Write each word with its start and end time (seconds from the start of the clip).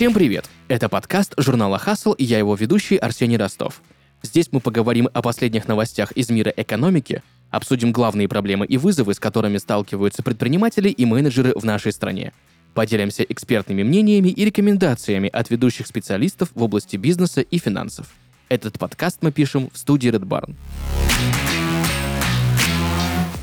Всем 0.00 0.14
привет! 0.14 0.48
Это 0.68 0.88
подкаст 0.88 1.34
журнала 1.36 1.76
Хасл 1.76 2.12
и 2.12 2.24
я 2.24 2.38
его 2.38 2.54
ведущий 2.54 2.96
Арсений 2.96 3.36
Ростов. 3.36 3.82
Здесь 4.22 4.48
мы 4.50 4.60
поговорим 4.60 5.10
о 5.12 5.20
последних 5.20 5.68
новостях 5.68 6.12
из 6.12 6.30
мира 6.30 6.50
экономики, 6.56 7.22
обсудим 7.50 7.92
главные 7.92 8.26
проблемы 8.26 8.64
и 8.64 8.78
вызовы, 8.78 9.12
с 9.12 9.20
которыми 9.20 9.58
сталкиваются 9.58 10.22
предприниматели 10.22 10.88
и 10.88 11.04
менеджеры 11.04 11.52
в 11.54 11.66
нашей 11.66 11.92
стране. 11.92 12.32
Поделимся 12.72 13.24
экспертными 13.24 13.82
мнениями 13.82 14.30
и 14.30 14.42
рекомендациями 14.42 15.28
от 15.28 15.50
ведущих 15.50 15.86
специалистов 15.86 16.48
в 16.54 16.62
области 16.62 16.96
бизнеса 16.96 17.42
и 17.42 17.58
финансов. 17.58 18.06
Этот 18.48 18.78
подкаст 18.78 19.18
мы 19.20 19.32
пишем 19.32 19.68
в 19.70 19.76
студии 19.76 20.10
Red 20.10 20.24
Barn. 20.24 20.54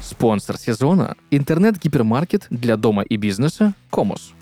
Спонсор 0.02 0.58
сезона– 0.58 1.18
интернет-гипермаркет 1.30 2.48
для 2.50 2.78
дома 2.78 3.04
и 3.04 3.16
бизнеса 3.18 3.76
«Комус». 3.92 4.34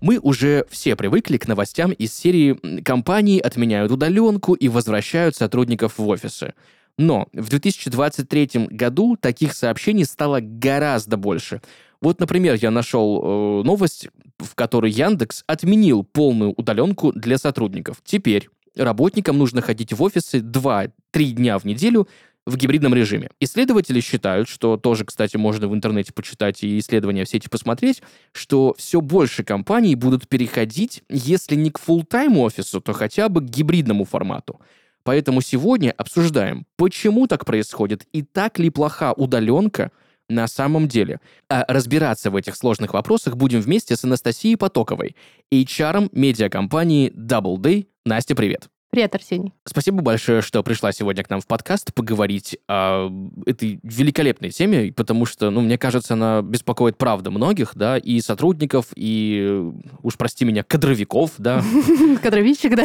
Мы 0.00 0.18
уже 0.18 0.64
все 0.70 0.96
привыкли 0.96 1.36
к 1.36 1.46
новостям 1.46 1.92
из 1.92 2.14
серии 2.14 2.80
«Компании 2.82 3.38
отменяют 3.38 3.92
удаленку 3.92 4.54
и 4.54 4.68
возвращают 4.68 5.36
сотрудников 5.36 5.98
в 5.98 6.08
офисы». 6.08 6.54
Но 6.96 7.28
в 7.32 7.48
2023 7.48 8.68
году 8.70 9.16
таких 9.16 9.54
сообщений 9.54 10.04
стало 10.04 10.40
гораздо 10.40 11.16
больше. 11.16 11.60
Вот, 12.00 12.18
например, 12.18 12.56
я 12.60 12.70
нашел 12.70 13.22
э, 13.22 13.62
новость, 13.64 14.08
в 14.38 14.54
которой 14.54 14.90
Яндекс 14.90 15.44
отменил 15.46 16.02
полную 16.02 16.52
удаленку 16.52 17.12
для 17.12 17.36
сотрудников. 17.36 17.98
Теперь 18.04 18.48
работникам 18.76 19.38
нужно 19.38 19.60
ходить 19.60 19.92
в 19.92 20.02
офисы 20.02 20.38
2-3 20.38 20.90
дня 21.32 21.58
в 21.58 21.64
неделю 21.64 22.08
в 22.46 22.56
гибридном 22.56 22.94
режиме. 22.94 23.30
Исследователи 23.40 24.00
считают, 24.00 24.48
что 24.48 24.76
тоже, 24.76 25.04
кстати, 25.04 25.36
можно 25.36 25.68
в 25.68 25.74
интернете 25.74 26.12
почитать 26.12 26.62
и 26.62 26.78
исследования 26.78 27.24
все 27.24 27.36
эти 27.36 27.48
посмотреть, 27.48 28.02
что 28.32 28.74
все 28.78 29.00
больше 29.00 29.44
компаний 29.44 29.94
будут 29.94 30.28
переходить, 30.28 31.02
если 31.08 31.54
не 31.54 31.70
к 31.70 31.78
full-time 31.78 32.38
офису, 32.38 32.80
то 32.80 32.92
хотя 32.92 33.28
бы 33.28 33.40
к 33.40 33.44
гибридному 33.44 34.04
формату. 34.04 34.60
Поэтому 35.02 35.40
сегодня 35.40 35.94
обсуждаем, 35.96 36.66
почему 36.76 37.26
так 37.26 37.44
происходит 37.44 38.04
и 38.12 38.22
так 38.22 38.58
ли 38.58 38.70
плоха 38.70 39.12
удаленка 39.12 39.92
на 40.28 40.46
самом 40.46 40.88
деле. 40.88 41.20
А 41.48 41.64
разбираться 41.68 42.30
в 42.30 42.36
этих 42.36 42.56
сложных 42.56 42.94
вопросах 42.94 43.36
будем 43.36 43.60
вместе 43.60 43.96
с 43.96 44.04
Анастасией 44.04 44.56
Потоковой, 44.56 45.16
HR 45.52 46.10
медиакомпании 46.12 47.10
Double 47.10 47.56
Day. 47.56 47.86
Настя, 48.04 48.34
привет. 48.34 48.68
Привет, 48.92 49.14
Арсений. 49.14 49.52
Спасибо 49.64 50.02
большое, 50.02 50.42
что 50.42 50.64
пришла 50.64 50.90
сегодня 50.90 51.22
к 51.22 51.30
нам 51.30 51.40
в 51.40 51.46
подкаст 51.46 51.94
поговорить 51.94 52.58
о 52.66 53.08
этой 53.46 53.78
великолепной 53.84 54.50
теме, 54.50 54.92
потому 54.92 55.26
что, 55.26 55.50
ну, 55.50 55.60
мне 55.60 55.78
кажется, 55.78 56.14
она 56.14 56.42
беспокоит 56.42 56.98
правда 56.98 57.30
многих, 57.30 57.76
да, 57.76 57.98
и 57.98 58.20
сотрудников, 58.20 58.86
и, 58.96 59.70
уж 60.02 60.16
прости 60.16 60.44
меня, 60.44 60.64
кадровиков, 60.64 61.30
да. 61.38 61.62
Кадровичек, 62.22 62.74
да. 62.74 62.84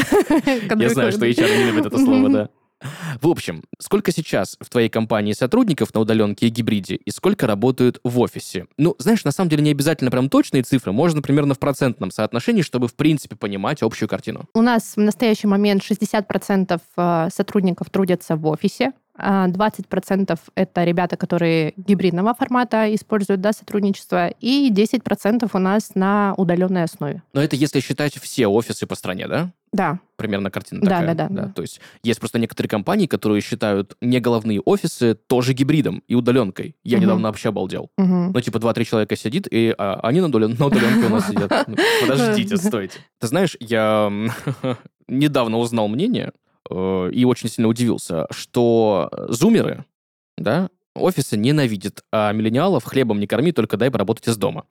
Я 0.76 0.90
знаю, 0.90 1.12
что 1.12 1.26
HR 1.26 1.58
не 1.58 1.72
любит 1.72 1.88
это 1.88 1.98
слово, 1.98 2.30
да. 2.30 2.50
В 3.22 3.28
общем, 3.28 3.64
сколько 3.80 4.12
сейчас 4.12 4.58
в 4.60 4.70
твоей 4.70 4.90
компании 4.90 5.34
сотрудников 5.34 5.94
на 5.94 6.02
удаленке 6.02 6.48
и 6.48 6.50
гибриде, 6.50 6.96
и 6.96 7.12
сколько 7.12 7.48
работают 7.48 8.00
в 8.04 8.20
офисе? 8.20 8.68
Ну, 8.78 8.96
знаешь, 9.00 9.24
на 9.24 9.32
самом 9.32 9.50
деле 9.50 9.64
не 9.64 9.72
обязательно 9.72 10.12
прям 10.12 10.30
точные 10.30 10.64
цифры, 10.64 10.92
можно 10.92 11.22
примерно 11.22 11.54
в 11.54 11.60
процентном 11.60 12.12
соотношении, 12.12 12.62
чтобы, 12.62 12.88
в 12.88 12.96
принципе, 12.96 13.36
понимать 13.36 13.82
общую 13.82 14.10
картину. 14.10 14.46
У 14.54 14.62
нас 14.62 14.96
в 14.96 15.00
настоящий 15.00 15.48
момент 15.48 15.82
60% 15.82 16.82
э, 16.98 17.30
сотрудников 17.34 17.90
трудятся 17.90 18.36
в 18.36 18.46
офисе, 18.48 18.94
20% 19.18 20.32
а 20.32 20.38
это 20.56 20.84
ребята, 20.84 21.18
которые 21.18 21.74
гибридного 21.78 22.34
формата 22.34 22.94
используют 22.94 23.42
да, 23.42 23.54
сотрудничество, 23.54 24.28
и 24.42 24.72
10% 24.72 25.50
у 25.52 25.60
нас 25.60 25.96
на 25.96 26.34
удаленной 26.38 26.84
основе. 26.84 27.24
Но 27.34 27.42
это 27.42 27.56
если 27.56 27.80
считать 27.80 28.16
все 28.16 28.48
офисы 28.48 28.86
по 28.86 28.96
стране, 28.96 29.28
да? 29.28 29.52
Да. 29.76 30.00
Примерно 30.16 30.50
картина 30.50 30.80
да, 30.82 30.88
такая. 30.88 31.16
Да, 31.16 31.28
да, 31.28 31.36
да. 31.48 31.52
То 31.54 31.62
есть 31.62 31.82
есть 32.02 32.20
просто 32.20 32.40
некоторые 32.40 32.70
компании, 32.70 33.08
которые 33.08 33.42
считают 33.42 33.98
не 34.00 34.22
головные 34.22 34.62
офисы 34.62 35.16
тоже 35.16 35.54
гибридом 35.54 36.02
и 36.08 36.16
удаленкой. 36.16 36.76
Я 36.84 36.98
угу. 36.98 37.04
недавно 37.04 37.28
вообще 37.28 37.50
обалдел. 37.50 37.90
Угу. 37.98 38.32
Ну, 38.34 38.42
типа, 38.42 38.58
2-3 38.58 38.86
человека 38.86 39.18
сидит, 39.18 39.48
и 39.52 39.76
а, 39.78 40.00
они 40.02 40.22
на, 40.22 40.28
удален... 40.28 40.56
на 40.58 40.68
удаленке 40.68 41.08
у 41.08 41.10
нас 41.10 41.28
сидят. 41.28 41.52
Подождите, 42.02 42.56
стойте. 42.56 43.00
Ты 43.20 43.28
знаешь, 43.28 43.58
я 43.60 44.12
недавно 45.10 45.58
узнал 45.58 45.90
мнение, 45.90 46.32
э, 46.70 47.10
и 47.12 47.26
очень 47.26 47.50
сильно 47.50 47.68
удивился, 47.68 48.28
что 48.32 49.10
зумеры, 49.30 49.86
да, 50.38 50.70
офисы 50.96 51.38
ненавидят, 51.38 52.04
а 52.12 52.32
миллениалов 52.32 52.84
хлебом 52.84 53.20
не 53.20 53.28
корми, 53.28 53.52
только 53.52 53.78
дай 53.78 53.92
поработать 53.92 54.28
из 54.28 54.38
дома. 54.38 54.66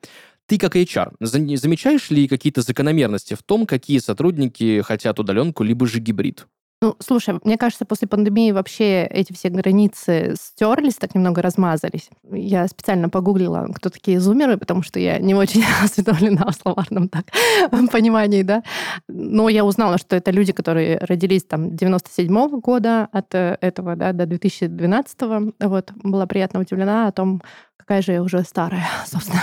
Ты 0.46 0.58
как 0.58 0.76
HR, 0.76 1.14
замечаешь 1.20 2.10
ли 2.10 2.28
какие-то 2.28 2.62
закономерности 2.62 3.34
в 3.34 3.42
том, 3.42 3.66
какие 3.66 3.98
сотрудники 3.98 4.82
хотят 4.82 5.18
удаленку, 5.18 5.62
либо 5.62 5.86
же 5.86 6.00
гибрид? 6.00 6.46
Ну, 6.84 6.96
слушай, 6.98 7.40
мне 7.44 7.56
кажется, 7.56 7.86
после 7.86 8.06
пандемии 8.06 8.52
вообще 8.52 9.06
эти 9.06 9.32
все 9.32 9.48
границы 9.48 10.34
стерлись, 10.38 10.96
так 10.96 11.14
немного 11.14 11.40
размазались. 11.40 12.10
Я 12.30 12.68
специально 12.68 13.08
погуглила, 13.08 13.66
кто 13.74 13.88
такие 13.88 14.20
зумеры, 14.20 14.58
потому 14.58 14.82
что 14.82 15.00
я 15.00 15.18
не 15.18 15.34
очень 15.34 15.64
осведомлена 15.82 16.44
в 16.50 16.54
словарном 16.54 17.08
так 17.08 17.24
понимании, 17.90 18.42
да. 18.42 18.62
Но 19.08 19.48
я 19.48 19.64
узнала, 19.64 19.96
что 19.96 20.14
это 20.14 20.30
люди, 20.30 20.52
которые 20.52 20.98
родились 20.98 21.44
там 21.44 21.74
97 21.74 22.30
-го 22.30 22.60
года 22.60 23.08
от 23.12 23.34
э, 23.34 23.56
этого, 23.62 23.96
да, 23.96 24.12
до 24.12 24.26
2012 24.26 25.22
-го. 25.22 25.54
Вот, 25.60 25.90
была 26.02 26.26
приятно 26.26 26.60
удивлена 26.60 27.08
о 27.08 27.12
том, 27.12 27.40
какая 27.84 28.02
же 28.02 28.12
я 28.12 28.22
уже 28.22 28.42
старая, 28.42 28.86
собственно. 29.06 29.42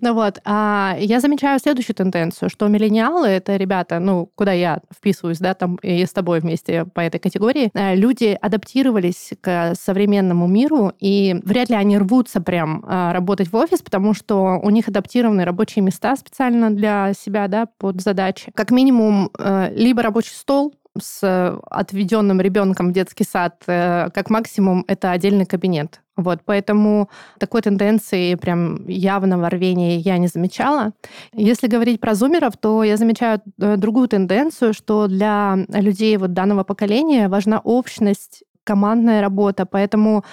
ну 0.00 0.12
вот. 0.14 0.40
А 0.44 0.96
я 0.98 1.20
замечаю 1.20 1.58
следующую 1.60 1.94
тенденцию, 1.94 2.50
что 2.50 2.66
миллениалы— 2.66 3.28
это 3.28 3.56
ребята, 3.56 4.00
ну, 4.00 4.30
куда 4.34 4.52
я 4.52 4.80
вписываюсь, 4.92 5.38
да, 5.38 5.54
там 5.54 5.76
и 5.76 6.04
с 6.04 6.12
тобой 6.12 6.40
вместе 6.40 6.84
по 6.84 7.00
этой 7.00 7.20
категории, 7.20 7.70
э, 7.74 7.94
люди 7.94 8.36
адаптировались 8.40 9.30
к 9.40 9.74
современному 9.74 10.46
миру, 10.46 10.92
и 10.98 11.36
вряд 11.44 11.70
ли 11.70 11.76
они 11.76 11.96
рвутся 11.98 12.40
прям 12.40 12.84
э, 12.84 13.12
работать 13.12 13.52
в 13.52 13.56
офис, 13.56 13.82
потому 13.82 14.14
что 14.14 14.58
у 14.62 14.70
них 14.70 14.88
адаптированы 14.88 15.44
рабочие 15.44 15.82
места 15.82 16.16
специально 16.16 16.70
для 16.70 17.12
себя, 17.14 17.46
да, 17.48 17.66
под 17.78 18.00
задачи. 18.00 18.50
Как 18.54 18.70
минимум, 18.70 19.30
э, 19.38 19.72
либо 19.74 20.02
рабочий 20.02 20.34
стол, 20.34 20.74
с 21.00 21.58
отведенным 21.70 22.40
ребенком 22.40 22.88
в 22.88 22.92
детский 22.92 23.24
сад, 23.24 23.62
как 23.66 24.30
максимум, 24.30 24.84
это 24.88 25.10
отдельный 25.10 25.46
кабинет. 25.46 26.00
Вот, 26.16 26.40
поэтому 26.46 27.10
такой 27.38 27.60
тенденции 27.60 28.36
прям 28.36 28.86
явного 28.88 29.50
рвения 29.50 29.98
я 29.98 30.16
не 30.16 30.28
замечала. 30.28 30.92
Если 31.34 31.66
говорить 31.68 32.00
про 32.00 32.14
зумеров, 32.14 32.56
то 32.56 32.82
я 32.82 32.96
замечаю 32.96 33.42
э, 33.60 33.76
другую 33.76 34.08
тенденцию, 34.08 34.72
что 34.72 35.08
для 35.08 35.58
людей 35.68 36.16
вот 36.16 36.32
данного 36.32 36.64
поколения 36.64 37.28
важна 37.28 37.60
общность, 37.62 38.44
командная 38.64 39.20
работа, 39.20 39.66
поэтому 39.66 40.24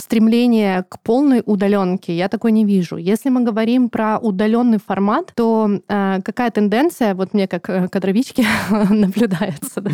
стремление 0.00 0.84
к 0.88 1.00
полной 1.00 1.42
удаленке 1.44 2.16
я 2.16 2.28
такой 2.28 2.52
не 2.52 2.64
вижу. 2.64 2.96
Если 2.96 3.28
мы 3.28 3.42
говорим 3.42 3.88
про 3.88 4.18
удаленный 4.18 4.78
формат, 4.78 5.32
то 5.34 5.70
э, 5.88 6.20
какая 6.24 6.50
тенденция, 6.50 7.14
вот 7.14 7.34
мне 7.34 7.46
как 7.46 7.68
э, 7.68 7.88
кадровичке 7.88 8.44
наблюдается, 8.70 9.80
да? 9.80 9.90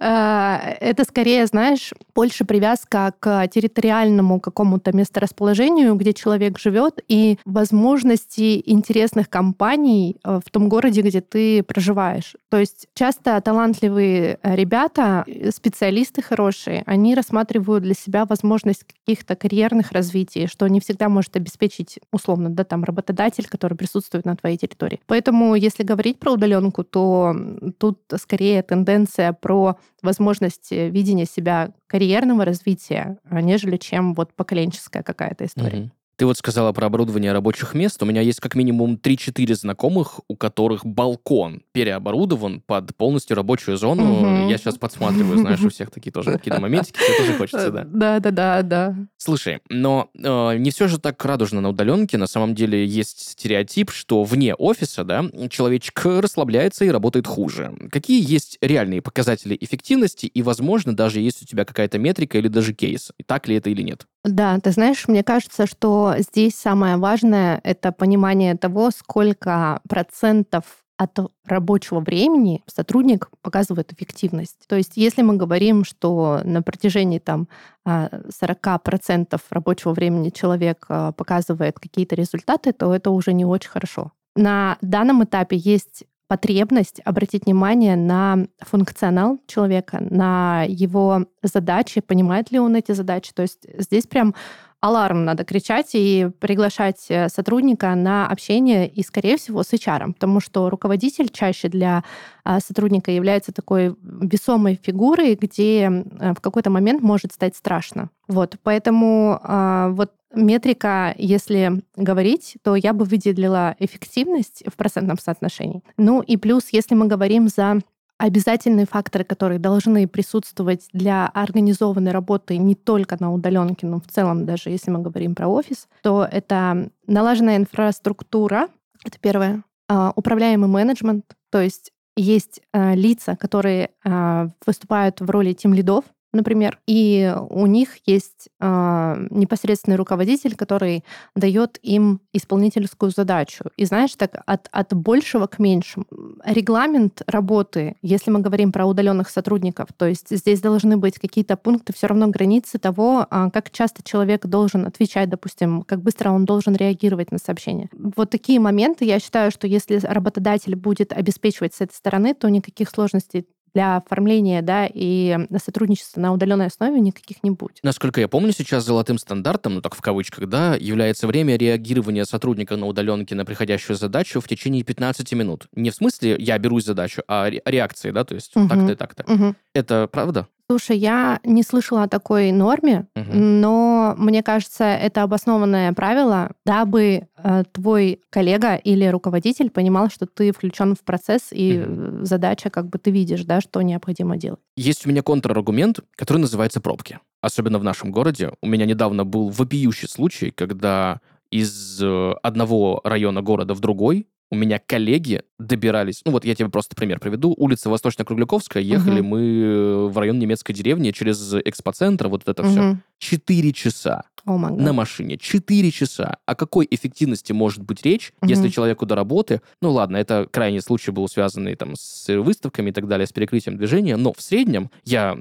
э, 0.00 0.76
это 0.80 1.04
скорее, 1.04 1.46
знаешь, 1.46 1.92
больше 2.14 2.44
привязка 2.44 3.12
к 3.18 3.48
территориальному 3.48 4.40
какому-то 4.40 4.94
месторасположению, 4.96 5.94
где 5.94 6.12
человек 6.12 6.58
живет, 6.58 7.00
и 7.08 7.38
возможности 7.44 8.62
интересных 8.70 9.28
компаний 9.28 10.16
э, 10.24 10.40
в 10.44 10.50
том 10.50 10.68
городе, 10.68 11.02
где 11.02 11.20
ты 11.20 11.62
проживаешь. 11.62 12.34
То 12.48 12.58
есть 12.58 12.88
часто 12.94 13.40
талантливые 13.40 14.38
ребята, 14.42 15.24
специалисты 15.54 16.22
хорошие, 16.22 16.82
они 16.86 17.14
рассматривают 17.14 17.84
для 17.84 17.94
себя 17.94 18.24
возможность 18.24 18.84
каких 18.84 19.24
каких-то 19.30 19.36
карьерных 19.36 19.92
развитий, 19.92 20.46
что 20.46 20.66
не 20.68 20.80
всегда 20.80 21.08
может 21.08 21.36
обеспечить, 21.36 21.98
условно, 22.12 22.50
да, 22.50 22.64
там, 22.64 22.84
работодатель, 22.84 23.46
который 23.48 23.76
присутствует 23.76 24.24
на 24.24 24.36
твоей 24.36 24.56
территории. 24.56 25.00
Поэтому, 25.06 25.54
если 25.54 25.84
говорить 25.84 26.18
про 26.18 26.32
удаленку, 26.32 26.84
то 26.84 27.34
тут 27.78 27.98
скорее 28.18 28.62
тенденция 28.62 29.32
про 29.32 29.76
возможность 30.02 30.70
видения 30.72 31.26
себя 31.26 31.72
карьерного 31.86 32.44
развития, 32.44 33.18
нежели 33.30 33.76
чем 33.76 34.14
вот 34.14 34.32
поколенческая 34.34 35.02
какая-то 35.02 35.44
история. 35.44 35.78
Mm-hmm. 35.78 35.90
Ты 36.20 36.26
вот 36.26 36.36
сказала 36.36 36.72
про 36.72 36.84
оборудование 36.84 37.32
рабочих 37.32 37.72
мест. 37.72 38.02
У 38.02 38.04
меня 38.04 38.20
есть 38.20 38.40
как 38.40 38.54
минимум 38.54 39.00
3-4 39.02 39.54
знакомых, 39.54 40.20
у 40.28 40.36
которых 40.36 40.84
балкон 40.84 41.62
переоборудован 41.72 42.60
под 42.60 42.94
полностью 42.94 43.36
рабочую 43.36 43.78
зону. 43.78 44.18
Угу. 44.18 44.50
Я 44.50 44.58
сейчас 44.58 44.76
подсматриваю, 44.76 45.38
знаешь, 45.38 45.62
у 45.62 45.70
всех 45.70 45.90
такие 45.90 46.12
тоже 46.12 46.32
какие-то 46.32 46.60
моментики, 46.60 46.98
все 46.98 47.16
тоже 47.16 47.32
хочется, 47.38 47.70
да. 47.70 47.84
Да, 47.84 48.20
да, 48.20 48.30
да, 48.32 48.62
да. 48.62 48.96
Слушай, 49.16 49.60
но 49.70 50.10
э, 50.14 50.58
не 50.58 50.70
все 50.70 50.88
же 50.88 50.98
так 50.98 51.24
радужно 51.24 51.62
на 51.62 51.70
удаленке. 51.70 52.18
На 52.18 52.26
самом 52.26 52.54
деле 52.54 52.84
есть 52.84 53.30
стереотип, 53.30 53.90
что 53.90 54.22
вне 54.22 54.54
офиса, 54.54 55.04
да, 55.04 55.24
человечек 55.48 56.04
расслабляется 56.04 56.84
и 56.84 56.90
работает 56.90 57.26
хуже. 57.26 57.72
Какие 57.90 58.22
есть 58.30 58.58
реальные 58.60 59.00
показатели 59.00 59.56
эффективности 59.58 60.26
и, 60.26 60.42
возможно, 60.42 60.94
даже 60.94 61.20
есть 61.20 61.40
у 61.40 61.46
тебя 61.46 61.64
какая-то 61.64 61.98
метрика 61.98 62.36
или 62.36 62.48
даже 62.48 62.74
кейс? 62.74 63.10
Так 63.24 63.48
ли 63.48 63.56
это 63.56 63.70
или 63.70 63.80
нет? 63.80 64.06
Да, 64.24 64.58
ты 64.60 64.70
знаешь, 64.70 65.08
мне 65.08 65.22
кажется, 65.22 65.66
что 65.66 66.14
здесь 66.18 66.54
самое 66.54 66.98
важное— 66.98 67.60
это 67.64 67.90
понимание 67.90 68.54
того, 68.54 68.90
сколько 68.90 69.80
процентов 69.88 70.64
от 70.98 71.18
рабочего 71.46 72.00
времени 72.00 72.62
сотрудник 72.66 73.30
показывает 73.40 73.90
эффективность. 73.90 74.58
То 74.68 74.76
есть 74.76 74.98
если 74.98 75.22
мы 75.22 75.36
говорим, 75.36 75.82
что 75.82 76.42
на 76.44 76.60
протяжении 76.60 77.18
там, 77.18 77.48
40% 77.86 79.26
а, 79.32 79.38
рабочего 79.48 79.94
времени 79.94 80.28
человек 80.28 80.84
а, 80.90 81.12
показывает 81.12 81.80
какие-то 81.80 82.16
результаты, 82.16 82.74
то 82.74 82.94
это 82.94 83.10
уже 83.10 83.32
не 83.32 83.46
очень 83.46 83.70
хорошо. 83.70 84.12
На 84.36 84.76
данном 84.82 85.24
этапе 85.24 85.56
есть 85.56 86.04
потребность 86.30 87.00
обратить 87.04 87.46
внимание 87.46 87.96
на 87.96 88.46
функционал 88.60 89.40
человека, 89.48 89.98
на 90.00 90.62
его 90.62 91.26
задачи, 91.42 92.00
понимает 92.00 92.52
ли 92.52 92.60
он 92.60 92.76
эти 92.76 92.92
задачи. 92.92 93.32
То 93.34 93.42
есть 93.42 93.66
здесь 93.76 94.06
прям 94.06 94.36
аларм 94.80 95.24
надо 95.24 95.44
кричать 95.44 95.90
и 95.94 96.30
приглашать 96.38 97.06
э, 97.08 97.28
сотрудника 97.28 97.96
на 97.96 98.28
общение 98.28 98.88
и, 98.88 99.02
скорее 99.02 99.38
всего, 99.38 99.64
с 99.64 99.72
HR, 99.72 100.12
потому 100.12 100.38
что 100.38 100.70
руководитель 100.70 101.30
чаще 101.30 101.68
для 101.68 102.04
а, 102.44 102.60
сотрудника 102.60 103.10
является 103.10 103.50
такой 103.50 103.96
весомой 104.00 104.78
фигурой, 104.80 105.34
где 105.34 105.90
в 105.90 106.40
какой-то 106.40 106.70
момент 106.70 107.02
может 107.02 107.32
стать 107.32 107.56
страшно. 107.56 108.08
Вот, 108.28 108.54
поэтому 108.62 109.40
а, 109.42 109.88
вот 109.88 110.12
метрика, 110.34 111.14
если 111.18 111.82
говорить, 111.96 112.56
то 112.62 112.76
я 112.76 112.92
бы 112.92 113.04
выделила 113.04 113.74
эффективность 113.78 114.64
в 114.66 114.76
процентном 114.76 115.18
соотношении. 115.18 115.82
Ну 115.96 116.22
и 116.22 116.36
плюс, 116.36 116.68
если 116.70 116.94
мы 116.94 117.06
говорим 117.06 117.48
за 117.48 117.80
обязательные 118.20 118.86
факторы, 118.86 119.24
которые 119.24 119.58
должны 119.58 120.06
присутствовать 120.06 120.88
для 120.92 121.26
организованной 121.26 122.12
работы 122.12 122.58
не 122.58 122.74
только 122.74 123.16
на 123.18 123.32
удаленке, 123.32 123.86
но 123.86 123.98
в 124.00 124.06
целом 124.06 124.44
даже 124.44 124.68
если 124.68 124.90
мы 124.90 125.00
говорим 125.00 125.34
про 125.34 125.48
офис, 125.48 125.88
то 126.02 126.28
это 126.30 126.90
налаженная 127.06 127.56
инфраструктура, 127.56 128.68
это 129.04 129.18
первое, 129.18 129.64
а, 129.88 130.12
управляемый 130.14 130.68
менеджмент, 130.68 131.24
то 131.50 131.62
есть 131.62 131.92
есть 132.14 132.60
а, 132.72 132.94
лица, 132.94 133.36
которые 133.36 133.90
а, 134.04 134.48
выступают 134.66 135.20
в 135.22 135.30
роли 135.30 135.54
тим 135.54 135.72
лидов, 135.72 136.04
например, 136.32 136.78
и 136.86 137.34
у 137.50 137.66
них 137.66 137.96
есть 138.06 138.48
э, 138.60 139.26
непосредственный 139.30 139.96
руководитель, 139.96 140.54
который 140.56 141.04
дает 141.34 141.78
им 141.82 142.20
исполнительскую 142.32 143.10
задачу. 143.10 143.64
И 143.76 143.84
знаешь, 143.84 144.14
так 144.14 144.42
от, 144.46 144.68
от 144.70 144.94
большего 144.94 145.46
к 145.46 145.58
меньшему. 145.58 146.06
Регламент 146.44 147.22
работы, 147.26 147.96
если 148.02 148.30
мы 148.30 148.40
говорим 148.40 148.72
про 148.72 148.86
удаленных 148.86 149.28
сотрудников, 149.28 149.88
то 149.96 150.06
есть 150.06 150.28
здесь 150.30 150.60
должны 150.60 150.96
быть 150.96 151.18
какие-то 151.18 151.56
пункты, 151.56 151.92
все 151.92 152.06
равно 152.06 152.28
границы 152.28 152.78
того, 152.78 153.26
э, 153.28 153.50
как 153.52 153.70
часто 153.70 154.02
человек 154.02 154.46
должен 154.46 154.86
отвечать, 154.86 155.28
допустим, 155.28 155.82
как 155.82 156.02
быстро 156.02 156.30
он 156.30 156.44
должен 156.44 156.74
реагировать 156.74 157.32
на 157.32 157.38
сообщение. 157.38 157.88
Вот 157.92 158.30
такие 158.30 158.60
моменты, 158.60 159.04
я 159.04 159.18
считаю, 159.18 159.50
что 159.50 159.66
если 159.66 159.96
работодатель 159.96 160.76
будет 160.76 161.12
обеспечивать 161.12 161.74
с 161.74 161.80
этой 161.80 161.94
стороны, 161.94 162.34
то 162.34 162.48
никаких 162.48 162.88
сложностей 162.90 163.46
для 163.74 163.96
оформления 163.96 164.62
да, 164.62 164.88
и 164.92 165.38
сотрудничества 165.62 166.20
на 166.20 166.32
удаленной 166.32 166.66
основе 166.66 167.00
никаких 167.00 167.42
не 167.42 167.50
будет. 167.50 167.78
Насколько 167.82 168.20
я 168.20 168.28
помню, 168.28 168.52
сейчас 168.52 168.84
золотым 168.84 169.18
стандартом, 169.18 169.74
ну 169.74 169.80
так 169.82 169.94
в 169.94 170.00
кавычках, 170.00 170.48
да, 170.48 170.74
является 170.74 171.26
время 171.26 171.56
реагирования 171.56 172.24
сотрудника 172.24 172.76
на 172.76 172.86
удаленке 172.86 173.34
на 173.34 173.44
приходящую 173.44 173.96
задачу 173.96 174.40
в 174.40 174.48
течение 174.48 174.82
15 174.82 175.32
минут. 175.32 175.66
Не 175.74 175.90
в 175.90 175.94
смысле 175.94 176.36
я 176.38 176.58
берусь 176.58 176.84
задачу, 176.84 177.22
а 177.28 177.48
реакции, 177.48 178.10
да, 178.10 178.24
то 178.24 178.34
есть 178.34 178.56
угу. 178.56 178.68
так-то 178.68 178.92
и 178.92 178.94
так-то. 178.94 179.32
Угу. 179.32 179.54
Это 179.74 180.08
правда? 180.10 180.46
Слушай, 180.70 180.98
я 180.98 181.40
не 181.42 181.64
слышала 181.64 182.04
о 182.04 182.08
такой 182.08 182.52
норме, 182.52 183.08
угу. 183.16 183.32
но 183.32 184.14
мне 184.16 184.40
кажется, 184.44 184.84
это 184.84 185.24
обоснованное 185.24 185.92
правило, 185.94 186.52
дабы 186.64 187.26
э, 187.38 187.64
твой 187.72 188.20
коллега 188.30 188.76
или 188.76 189.04
руководитель 189.06 189.68
понимал, 189.68 190.10
что 190.10 190.26
ты 190.26 190.52
включен 190.52 190.94
в 190.94 191.00
процесс 191.00 191.48
и 191.50 191.80
угу. 191.80 192.24
задача, 192.24 192.70
как 192.70 192.88
бы 192.88 192.98
ты 193.00 193.10
видишь, 193.10 193.42
да, 193.42 193.60
что 193.60 193.82
необходимо 193.82 194.36
делать. 194.36 194.60
Есть 194.76 195.04
у 195.06 195.08
меня 195.08 195.22
контраргумент, 195.22 195.98
который 196.14 196.38
называется 196.38 196.80
пробки. 196.80 197.18
Особенно 197.40 197.80
в 197.80 197.82
нашем 197.82 198.12
городе. 198.12 198.52
У 198.62 198.68
меня 198.68 198.86
недавно 198.86 199.24
был 199.24 199.48
вопиющий 199.48 200.06
случай, 200.06 200.52
когда 200.52 201.20
из 201.50 202.00
э, 202.00 202.32
одного 202.44 203.00
района 203.02 203.42
города 203.42 203.74
в 203.74 203.80
другой 203.80 204.28
у 204.50 204.56
меня 204.56 204.80
коллеги 204.84 205.42
добирались, 205.58 206.22
ну 206.24 206.32
вот 206.32 206.44
я 206.44 206.54
тебе 206.54 206.68
просто 206.68 206.96
пример 206.96 207.20
приведу, 207.20 207.54
улица 207.56 207.90
Восточно-Кругляковская, 207.90 208.82
ехали 208.82 209.20
угу. 209.20 209.28
мы 209.28 210.08
в 210.08 210.18
район 210.18 210.38
немецкой 210.38 210.72
деревни 210.72 211.10
через 211.10 211.54
экспоцентр, 211.54 212.28
вот 212.28 212.48
это 212.48 212.62
угу. 212.62 212.70
все. 212.70 212.96
Четыре 213.18 213.72
часа 213.72 214.22
oh 214.46 214.76
на 214.76 214.92
машине. 214.92 215.36
Четыре 215.36 215.90
часа. 215.90 216.38
О 216.46 216.54
какой 216.54 216.86
эффективности 216.90 217.52
может 217.52 217.82
быть 217.82 218.04
речь, 218.04 218.32
угу. 218.40 218.50
если 218.50 218.68
человеку 218.68 219.06
до 219.06 219.14
работы... 219.14 219.60
Ну 219.82 219.92
ладно, 219.92 220.16
это 220.16 220.46
крайний 220.50 220.80
случай 220.80 221.10
был 221.10 221.28
связанный 221.28 221.74
там 221.74 221.94
с 221.96 222.34
выставками 222.40 222.90
и 222.90 222.92
так 222.92 223.06
далее, 223.08 223.26
с 223.26 223.32
перекрытием 223.32 223.76
движения, 223.76 224.16
но 224.16 224.32
в 224.32 224.40
среднем 224.40 224.90
я 225.04 225.36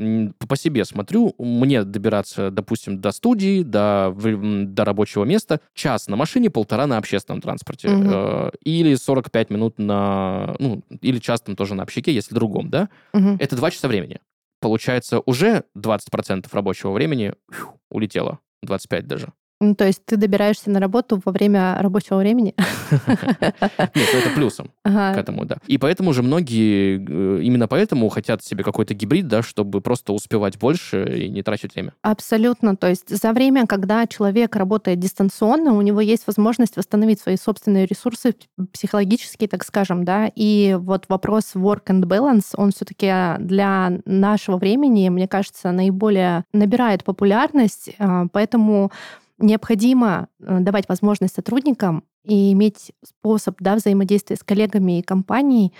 по 0.47 0.55
себе 0.55 0.85
смотрю, 0.85 1.35
мне 1.37 1.83
добираться, 1.83 2.51
допустим, 2.51 2.99
до 2.99 3.11
студии, 3.11 3.63
до, 3.63 4.13
до 4.13 4.85
рабочего 4.85 5.23
места, 5.23 5.61
час 5.73 6.07
на 6.07 6.15
машине, 6.15 6.49
полтора 6.49 6.87
на 6.87 6.97
общественном 6.97 7.41
транспорте. 7.41 7.89
Угу. 7.89 8.51
Или 8.63 8.95
45 8.99 9.49
минут 9.49 9.79
на... 9.79 10.55
Ну, 10.59 10.83
или 11.01 11.19
час 11.19 11.41
там 11.41 11.55
тоже 11.55 11.75
на 11.75 11.83
общаке, 11.83 12.13
если 12.13 12.35
другом, 12.35 12.69
да? 12.69 12.89
Угу. 13.13 13.37
Это 13.39 13.55
два 13.55 13.71
часа 13.71 13.87
времени. 13.87 14.19
Получается, 14.61 15.21
уже 15.25 15.63
20% 15.77 16.47
рабочего 16.51 16.91
времени 16.91 17.33
фью, 17.51 17.79
улетело. 17.89 18.39
25 18.61 19.07
даже. 19.07 19.33
Ну, 19.61 19.75
то 19.75 19.85
есть 19.85 20.05
ты 20.05 20.15
добираешься 20.15 20.69
на 20.69 20.79
работу 20.79 21.21
во 21.25 21.31
время 21.33 21.77
рабочего 21.79 22.17
времени? 22.17 22.55
Нет, 22.91 24.09
ну, 24.13 24.19
это 24.19 24.29
плюсом 24.33 24.71
ага. 24.83 25.13
к 25.13 25.17
этому, 25.17 25.45
да. 25.45 25.57
И 25.67 25.77
поэтому 25.77 26.13
же 26.13 26.23
многие 26.23 26.97
э, 26.97 27.41
именно 27.43 27.67
поэтому 27.67 28.07
хотят 28.07 28.41
себе 28.41 28.63
какой-то 28.63 28.93
гибрид, 28.93 29.27
да, 29.27 29.43
чтобы 29.43 29.81
просто 29.81 30.13
успевать 30.13 30.57
больше 30.57 31.25
и 31.25 31.29
не 31.29 31.43
тратить 31.43 31.75
время. 31.75 31.93
Абсолютно. 32.01 32.77
То 32.77 32.87
есть 32.87 33.09
за 33.09 33.33
время, 33.33 33.67
когда 33.67 34.07
человек 34.07 34.55
работает 34.55 34.99
дистанционно, 34.99 35.73
у 35.73 35.81
него 35.81 35.99
есть 35.99 36.25
возможность 36.25 36.77
восстановить 36.77 37.19
свои 37.19 37.35
собственные 37.35 37.85
ресурсы 37.85 38.35
психологические, 38.71 39.49
так 39.49 39.65
скажем, 39.65 40.05
да, 40.05 40.31
и 40.35 40.77
вот 40.79 41.05
вопрос 41.09 41.55
work 41.55 41.87
and 41.87 42.03
balance, 42.03 42.53
он 42.55 42.71
все-таки 42.71 43.11
для 43.39 43.91
нашего 44.05 44.57
времени, 44.57 45.09
мне 45.09 45.27
кажется, 45.27 45.71
наиболее 45.71 46.45
набирает 46.53 47.03
популярность, 47.03 47.91
а, 47.99 48.27
поэтому 48.31 48.91
необходимо 49.39 50.27
э, 50.39 50.59
давать 50.59 50.87
возможность 50.89 51.35
сотрудникам 51.35 52.03
и 52.23 52.51
иметь 52.53 52.91
способ 53.03 53.55
да, 53.59 53.75
взаимодействия 53.75 54.35
с 54.35 54.43
коллегами 54.43 54.99
и 54.99 55.03
компанией 55.03 55.73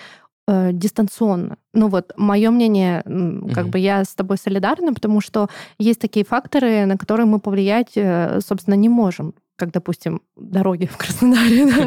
э, 0.48 0.72
дистанционно. 0.74 1.58
Ну 1.74 1.88
вот, 1.88 2.14
мое 2.18 2.50
мнение, 2.50 3.04
как 3.54 3.66
угу. 3.66 3.74
бы 3.74 3.80
я 3.80 4.04
с 4.04 4.16
тобой 4.16 4.38
солидарна, 4.38 4.94
потому 4.94 5.22
что 5.22 5.50
есть 5.78 6.00
такие 6.00 6.26
факторы, 6.26 6.86
на 6.86 6.98
которые 6.98 7.26
мы 7.26 7.40
повлиять, 7.40 7.92
э, 7.96 8.40
собственно, 8.42 8.76
не 8.76 8.90
можем 8.90 9.34
как, 9.60 9.72
допустим, 9.72 10.22
дороги 10.36 10.86
в 10.86 10.98
Краснодаре. 10.98 11.68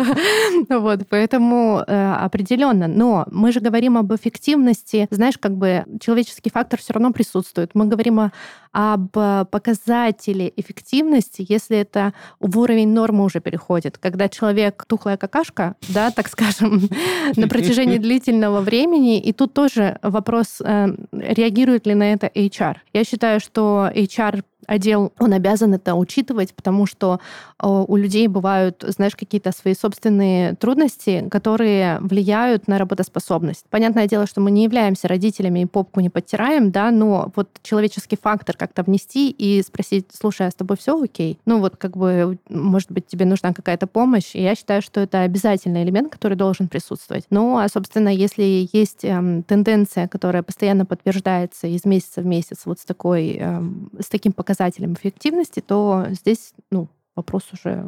Да? 0.68 0.78
вот, 0.78 1.00
поэтому 1.08 1.82
э, 1.86 2.12
определенно. 2.12 2.86
Но 2.86 3.26
мы 3.30 3.52
же 3.52 3.60
говорим 3.60 3.96
об 3.96 4.14
эффективности. 4.14 5.08
Знаешь, 5.10 5.38
как 5.38 5.56
бы 5.56 5.84
человеческий 6.00 6.50
фактор 6.50 6.78
все 6.78 6.92
равно 6.92 7.12
присутствует. 7.12 7.70
Мы 7.74 7.86
говорим 7.86 8.30
об 8.72 9.10
показателе 9.10 10.52
эффективности, 10.56 11.44
если 11.48 11.78
это 11.78 12.12
в 12.40 12.58
уровень 12.58 12.88
нормы 12.88 13.24
уже 13.24 13.40
переходит. 13.40 13.98
Когда 13.98 14.28
человек 14.28 14.84
тухлая 14.86 15.16
какашка, 15.16 15.74
да, 15.88 16.10
так 16.10 16.28
скажем, 16.28 16.88
на 17.36 17.48
протяжении 17.48 17.98
длительного 17.98 18.60
времени, 18.60 19.20
и 19.20 19.32
тут 19.32 19.54
тоже 19.54 19.98
вопрос, 20.02 20.60
э, 20.60 20.88
реагирует 21.12 21.86
ли 21.86 21.94
на 21.94 22.12
это 22.12 22.26
HR. 22.26 22.76
Я 22.92 23.04
считаю, 23.04 23.40
что 23.40 23.90
HR 23.94 24.42
отдел, 24.66 25.12
он 25.18 25.32
обязан 25.32 25.74
это 25.74 25.94
учитывать, 25.94 26.54
потому 26.54 26.86
что 26.86 27.20
э, 27.61 27.61
у 27.62 27.96
людей 27.96 28.26
бывают, 28.26 28.84
знаешь, 28.86 29.14
какие-то 29.16 29.52
свои 29.52 29.74
собственные 29.74 30.54
трудности, 30.54 31.28
которые 31.30 31.98
влияют 32.00 32.66
на 32.68 32.78
работоспособность. 32.78 33.64
Понятное 33.70 34.08
дело, 34.08 34.26
что 34.26 34.40
мы 34.40 34.50
не 34.50 34.64
являемся 34.64 35.08
родителями 35.08 35.60
и 35.60 35.66
попку 35.66 36.00
не 36.00 36.10
подтираем, 36.10 36.70
да, 36.70 36.90
но 36.90 37.30
вот 37.36 37.48
человеческий 37.62 38.18
фактор 38.20 38.56
как-то 38.56 38.82
внести 38.82 39.30
и 39.30 39.62
спросить, 39.62 40.06
слушай, 40.12 40.46
а 40.46 40.50
с 40.50 40.54
тобой 40.54 40.76
все 40.76 41.00
окей? 41.00 41.38
Ну 41.46 41.60
вот 41.60 41.76
как 41.76 41.96
бы, 41.96 42.38
может 42.48 42.90
быть, 42.90 43.06
тебе 43.06 43.24
нужна 43.24 43.52
какая-то 43.52 43.86
помощь, 43.86 44.34
и 44.34 44.42
я 44.42 44.54
считаю, 44.54 44.82
что 44.82 45.00
это 45.00 45.20
обязательный 45.22 45.84
элемент, 45.84 46.12
который 46.12 46.36
должен 46.36 46.68
присутствовать. 46.68 47.24
Ну, 47.30 47.58
а, 47.58 47.68
собственно, 47.68 48.08
если 48.08 48.68
есть 48.72 49.04
эм, 49.04 49.42
тенденция, 49.42 50.08
которая 50.08 50.42
постоянно 50.42 50.84
подтверждается 50.84 51.66
из 51.66 51.84
месяца 51.84 52.22
в 52.22 52.26
месяц 52.26 52.62
вот 52.64 52.80
с 52.80 52.84
такой, 52.84 53.36
эм, 53.36 53.90
с 54.00 54.06
таким 54.06 54.32
показателем 54.32 54.94
эффективности, 54.94 55.60
то 55.60 56.06
здесь 56.10 56.52
ну, 56.70 56.88
вопрос 57.16 57.52
уже 57.52 57.86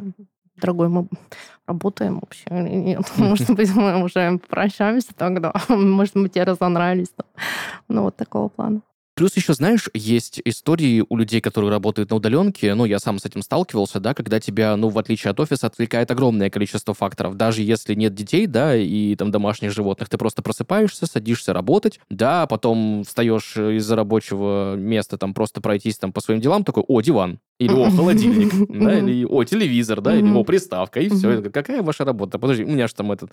дорогой, 0.55 0.89
мы 0.89 1.07
работаем 1.67 2.19
вообще 2.19 2.45
или 2.49 2.75
нет? 2.75 3.11
Может 3.17 3.49
быть, 3.51 3.73
мы 3.75 4.03
уже 4.03 4.39
прощаемся 4.49 5.13
тогда? 5.15 5.53
Может 5.69 6.15
быть, 6.15 6.33
те 6.33 6.43
разонрались? 6.43 7.13
Ну, 7.87 8.03
вот 8.03 8.15
такого 8.15 8.49
плана. 8.49 8.81
Плюс 9.15 9.33
еще, 9.37 9.53
знаешь, 9.53 9.89
есть 9.93 10.41
истории 10.43 11.01
у 11.07 11.15
людей, 11.15 11.39
которые 11.39 11.71
работают 11.71 12.09
на 12.09 12.17
удаленке, 12.17 12.73
ну, 12.75 12.83
я 12.83 12.99
сам 12.99 13.17
с 13.17 13.25
этим 13.25 13.41
сталкивался, 13.43 14.01
да, 14.01 14.13
когда 14.13 14.41
тебя, 14.41 14.75
ну, 14.75 14.89
в 14.89 14.99
отличие 14.99 15.31
от 15.31 15.39
офиса, 15.39 15.67
отвлекает 15.67 16.11
огромное 16.11 16.49
количество 16.49 16.93
факторов. 16.93 17.35
Даже 17.35 17.61
если 17.61 17.95
нет 17.95 18.13
детей, 18.13 18.45
да, 18.45 18.75
и 18.75 19.15
там 19.15 19.31
домашних 19.31 19.71
животных, 19.71 20.09
ты 20.09 20.17
просто 20.17 20.41
просыпаешься, 20.41 21.05
садишься 21.05 21.53
работать, 21.53 22.01
да, 22.09 22.45
потом 22.45 23.05
встаешь 23.07 23.55
из-за 23.55 23.95
рабочего 23.95 24.75
места, 24.75 25.17
там, 25.17 25.33
просто 25.33 25.61
пройтись 25.61 25.97
там 25.97 26.11
по 26.11 26.19
своим 26.19 26.41
делам, 26.41 26.65
такой, 26.65 26.83
о, 26.85 26.99
диван, 26.99 27.39
или 27.57 27.71
о, 27.71 27.89
холодильник, 27.91 28.51
да, 28.69 28.99
или 28.99 29.23
о, 29.23 29.45
телевизор, 29.45 30.01
да, 30.01 30.13
или 30.13 30.29
о, 30.29 30.43
приставка, 30.43 30.99
и 30.99 31.07
все. 31.07 31.41
Какая 31.41 31.81
ваша 31.81 32.03
работа? 32.03 32.37
Подожди, 32.37 32.65
у 32.65 32.69
меня 32.69 32.89
же 32.89 32.93
там 32.93 33.13
этот 33.13 33.31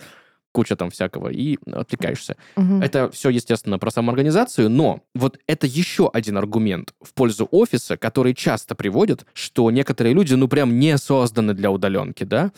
куча 0.53 0.77
там 0.77 0.89
всякого, 0.89 1.27
и 1.27 1.57
отвлекаешься. 1.65 2.37
Угу. 2.55 2.81
Это 2.81 3.11
все, 3.11 3.29
естественно, 3.29 3.77
про 3.77 3.91
самоорганизацию, 3.91 4.69
но 4.69 5.01
вот 5.13 5.39
это 5.47 5.67
еще 5.67 6.09
один 6.13 6.37
аргумент 6.37 6.93
в 7.01 7.13
пользу 7.13 7.49
офиса, 7.51 7.97
который 7.97 8.33
часто 8.33 8.75
приводит, 8.75 9.25
что 9.33 9.69
некоторые 9.71 10.13
люди, 10.13 10.35
ну, 10.35 10.47
прям 10.47 10.79
не 10.79 10.97
созданы 10.97 11.53
для 11.53 11.71
удаленки, 11.71 12.23
да, 12.23 12.51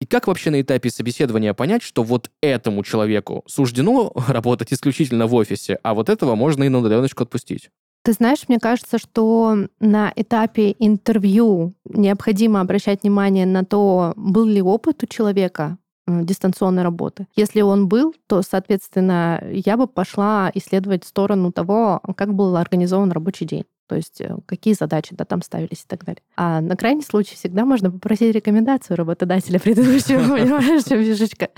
и 0.00 0.06
как 0.06 0.28
вообще 0.28 0.50
на 0.50 0.60
этапе 0.60 0.90
собеседования 0.90 1.54
понять, 1.54 1.82
что 1.82 2.04
вот 2.04 2.30
этому 2.40 2.84
человеку 2.84 3.42
суждено 3.46 4.12
работать 4.28 4.72
исключительно 4.72 5.26
в 5.26 5.34
офисе, 5.34 5.78
а 5.82 5.94
вот 5.94 6.08
этого 6.08 6.36
можно 6.36 6.62
и 6.62 6.68
на 6.68 6.78
удаленочку 6.78 7.24
отпустить? 7.24 7.70
Ты 8.04 8.12
знаешь, 8.12 8.44
мне 8.46 8.58
кажется, 8.58 8.98
что 8.98 9.66
на 9.80 10.12
этапе 10.14 10.74
интервью 10.78 11.74
необходимо 11.84 12.60
обращать 12.60 13.02
внимание 13.02 13.44
на 13.44 13.64
то, 13.64 14.12
был 14.16 14.46
ли 14.46 14.62
опыт 14.62 15.02
у 15.02 15.06
человека 15.06 15.78
дистанционной 16.08 16.82
работы. 16.82 17.26
Если 17.36 17.60
он 17.60 17.88
был, 17.88 18.14
то, 18.26 18.42
соответственно, 18.42 19.42
я 19.50 19.76
бы 19.76 19.86
пошла 19.86 20.50
исследовать 20.54 21.04
сторону 21.04 21.52
того, 21.52 22.00
как 22.16 22.34
был 22.34 22.56
организован 22.56 23.12
рабочий 23.12 23.46
день. 23.46 23.64
То 23.88 23.96
есть 23.96 24.20
э, 24.20 24.36
какие 24.44 24.74
задачи 24.74 25.14
да, 25.16 25.24
там 25.24 25.40
ставились 25.42 25.80
и 25.80 25.86
так 25.86 26.04
далее. 26.04 26.20
А 26.36 26.60
на 26.60 26.76
крайний 26.76 27.02
случай 27.02 27.34
всегда 27.34 27.64
можно 27.64 27.90
попросить 27.90 28.34
рекомендацию 28.34 28.96
работодателя 28.96 29.58
предыдущего, 29.60 30.18
понимаешь, 30.36 30.84
чем 30.84 31.02
фишечка. 31.02 31.48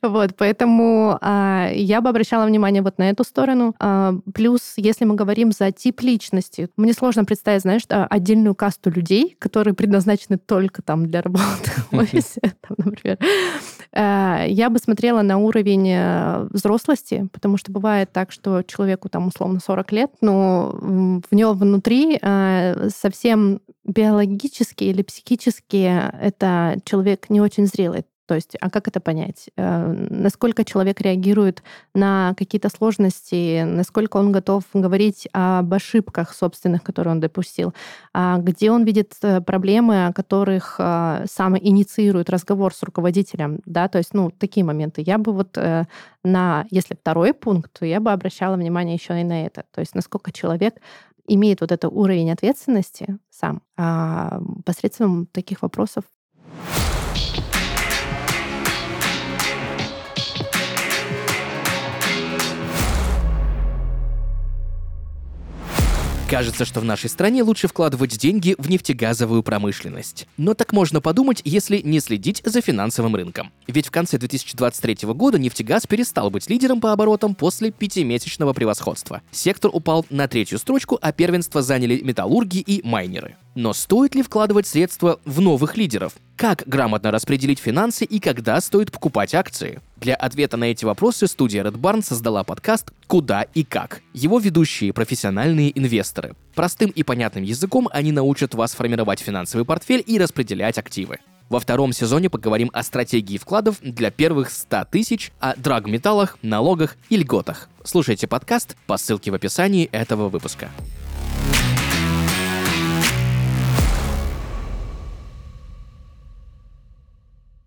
Вот, 0.00 0.36
поэтому 0.36 1.18
а, 1.20 1.68
я 1.72 2.00
бы 2.00 2.10
обращала 2.10 2.46
внимание 2.46 2.80
вот 2.80 2.98
на 2.98 3.10
эту 3.10 3.24
сторону. 3.24 3.74
А, 3.80 4.14
плюс, 4.32 4.74
если 4.76 5.04
мы 5.04 5.16
говорим 5.16 5.50
за 5.50 5.72
тип 5.72 6.00
личности, 6.02 6.68
мне 6.76 6.92
сложно 6.92 7.24
представить, 7.24 7.62
знаешь, 7.62 7.82
отдельную 7.88 8.54
касту 8.54 8.90
людей, 8.90 9.36
которые 9.40 9.74
предназначены 9.74 10.38
только 10.38 10.80
там 10.80 11.06
для 11.06 11.22
работы 11.22 11.72
в 11.90 11.96
офисе, 11.96 12.40
там, 12.60 12.76
например. 12.78 13.18
А, 13.96 14.44
я 14.46 14.70
бы 14.70 14.78
смотрела 14.78 15.22
на 15.22 15.38
уровень 15.38 15.88
э, 15.88 16.48
взрослости, 16.50 17.28
потому 17.32 17.56
что 17.56 17.70
бывает 17.70 18.10
так, 18.12 18.32
что 18.32 18.62
человеку 18.62 19.08
там 19.08 19.28
условно 19.28 19.60
40 19.64 19.92
лет, 19.92 20.10
но 20.20 20.76
в 20.80 21.34
него 21.34 21.52
внутри 21.52 22.18
э, 22.20 22.88
совсем 22.94 23.60
биологически 23.84 24.84
или 24.84 25.02
психически 25.02 26.02
это 26.20 26.76
человек 26.84 27.30
не 27.30 27.40
очень 27.40 27.66
зрелый. 27.66 28.04
То 28.26 28.34
есть, 28.34 28.56
а 28.60 28.70
как 28.70 28.88
это 28.88 29.00
понять? 29.00 29.50
Э, 29.56 29.92
насколько 30.10 30.64
человек 30.64 31.00
реагирует 31.00 31.62
на 31.94 32.34
какие-то 32.36 32.70
сложности, 32.70 33.64
насколько 33.64 34.16
он 34.16 34.32
готов 34.32 34.64
говорить 34.72 35.28
об 35.32 35.72
ошибках 35.74 36.32
собственных, 36.32 36.82
которые 36.82 37.12
он 37.12 37.20
допустил, 37.20 37.74
а 38.14 38.38
где 38.38 38.70
он 38.70 38.84
видит 38.84 39.14
э, 39.22 39.40
проблемы, 39.40 40.06
о 40.06 40.12
которых 40.12 40.76
э, 40.78 41.26
сам 41.30 41.58
инициирует 41.58 42.30
разговор 42.30 42.74
с 42.74 42.82
руководителем, 42.82 43.60
да, 43.66 43.88
то 43.88 43.98
есть, 43.98 44.14
ну, 44.14 44.30
такие 44.30 44.64
моменты. 44.64 45.02
Я 45.04 45.18
бы 45.18 45.32
вот 45.32 45.58
на, 46.24 46.66
если 46.70 46.94
второй 46.94 47.34
пункт, 47.34 47.78
то 47.78 47.84
я 47.84 48.00
бы 48.00 48.10
обращала 48.12 48.56
внимание 48.56 48.94
еще 48.94 49.20
и 49.20 49.24
на 49.24 49.46
это, 49.46 49.64
то 49.70 49.80
есть, 49.80 49.94
насколько 49.94 50.32
человек 50.32 50.76
имеет 51.26 51.60
вот 51.60 51.72
этот 51.72 51.90
уровень 51.92 52.30
ответственности 52.30 53.18
сам 53.30 53.62
а 53.76 54.40
посредством 54.64 55.26
таких 55.26 55.62
вопросов 55.62 56.04
Кажется, 66.34 66.64
что 66.64 66.80
в 66.80 66.84
нашей 66.84 67.08
стране 67.08 67.44
лучше 67.44 67.68
вкладывать 67.68 68.18
деньги 68.18 68.56
в 68.58 68.68
нефтегазовую 68.68 69.44
промышленность. 69.44 70.26
Но 70.36 70.54
так 70.54 70.72
можно 70.72 71.00
подумать, 71.00 71.40
если 71.44 71.78
не 71.78 72.00
следить 72.00 72.42
за 72.44 72.60
финансовым 72.60 73.14
рынком. 73.14 73.52
Ведь 73.68 73.86
в 73.86 73.92
конце 73.92 74.18
2023 74.18 75.06
года 75.12 75.38
нефтегаз 75.38 75.86
перестал 75.86 76.32
быть 76.32 76.50
лидером 76.50 76.80
по 76.80 76.90
оборотам 76.90 77.36
после 77.36 77.70
пятимесячного 77.70 78.52
превосходства. 78.52 79.22
Сектор 79.30 79.70
упал 79.72 80.04
на 80.10 80.26
третью 80.26 80.58
строчку, 80.58 80.98
а 81.00 81.12
первенство 81.12 81.62
заняли 81.62 82.00
металлурги 82.00 82.58
и 82.58 82.84
майнеры. 82.84 83.36
Но 83.54 83.72
стоит 83.72 84.16
ли 84.16 84.22
вкладывать 84.22 84.66
средства 84.66 85.20
в 85.24 85.40
новых 85.40 85.76
лидеров? 85.76 86.14
Как 86.36 86.64
грамотно 86.66 87.12
распределить 87.12 87.60
финансы 87.60 88.04
и 88.04 88.18
когда 88.18 88.60
стоит 88.60 88.90
покупать 88.90 89.32
акции? 89.34 89.80
Для 89.96 90.16
ответа 90.16 90.56
на 90.56 90.64
эти 90.64 90.84
вопросы 90.84 91.28
студия 91.28 91.62
Red 91.62 91.76
Barn 91.76 92.04
создала 92.04 92.42
подкаст 92.42 92.90
«Куда 93.06 93.42
и 93.42 93.62
как». 93.62 94.02
Его 94.12 94.40
ведущие– 94.40 94.92
профессиональные 94.94 95.78
инвесторы. 95.78 96.34
Простым 96.56 96.90
и 96.90 97.04
понятным 97.04 97.44
языком 97.44 97.88
они 97.92 98.10
научат 98.10 98.54
вас 98.54 98.74
формировать 98.74 99.20
финансовый 99.20 99.64
портфель 99.64 100.02
и 100.04 100.18
распределять 100.18 100.76
активы. 100.76 101.18
Во 101.48 101.60
втором 101.60 101.92
сезоне 101.92 102.30
поговорим 102.30 102.70
о 102.72 102.82
стратегии 102.82 103.38
вкладов 103.38 103.76
для 103.80 104.10
первых 104.10 104.50
100 104.50 104.86
тысяч, 104.90 105.30
о 105.38 105.54
драгметаллах, 105.54 106.38
налогах 106.42 106.96
и 107.08 107.16
льготах. 107.16 107.68
Слушайте 107.84 108.26
подкаст 108.26 108.76
по 108.88 108.96
ссылке 108.96 109.30
в 109.30 109.34
описании 109.34 109.88
этого 109.92 110.28
выпуска. 110.28 110.70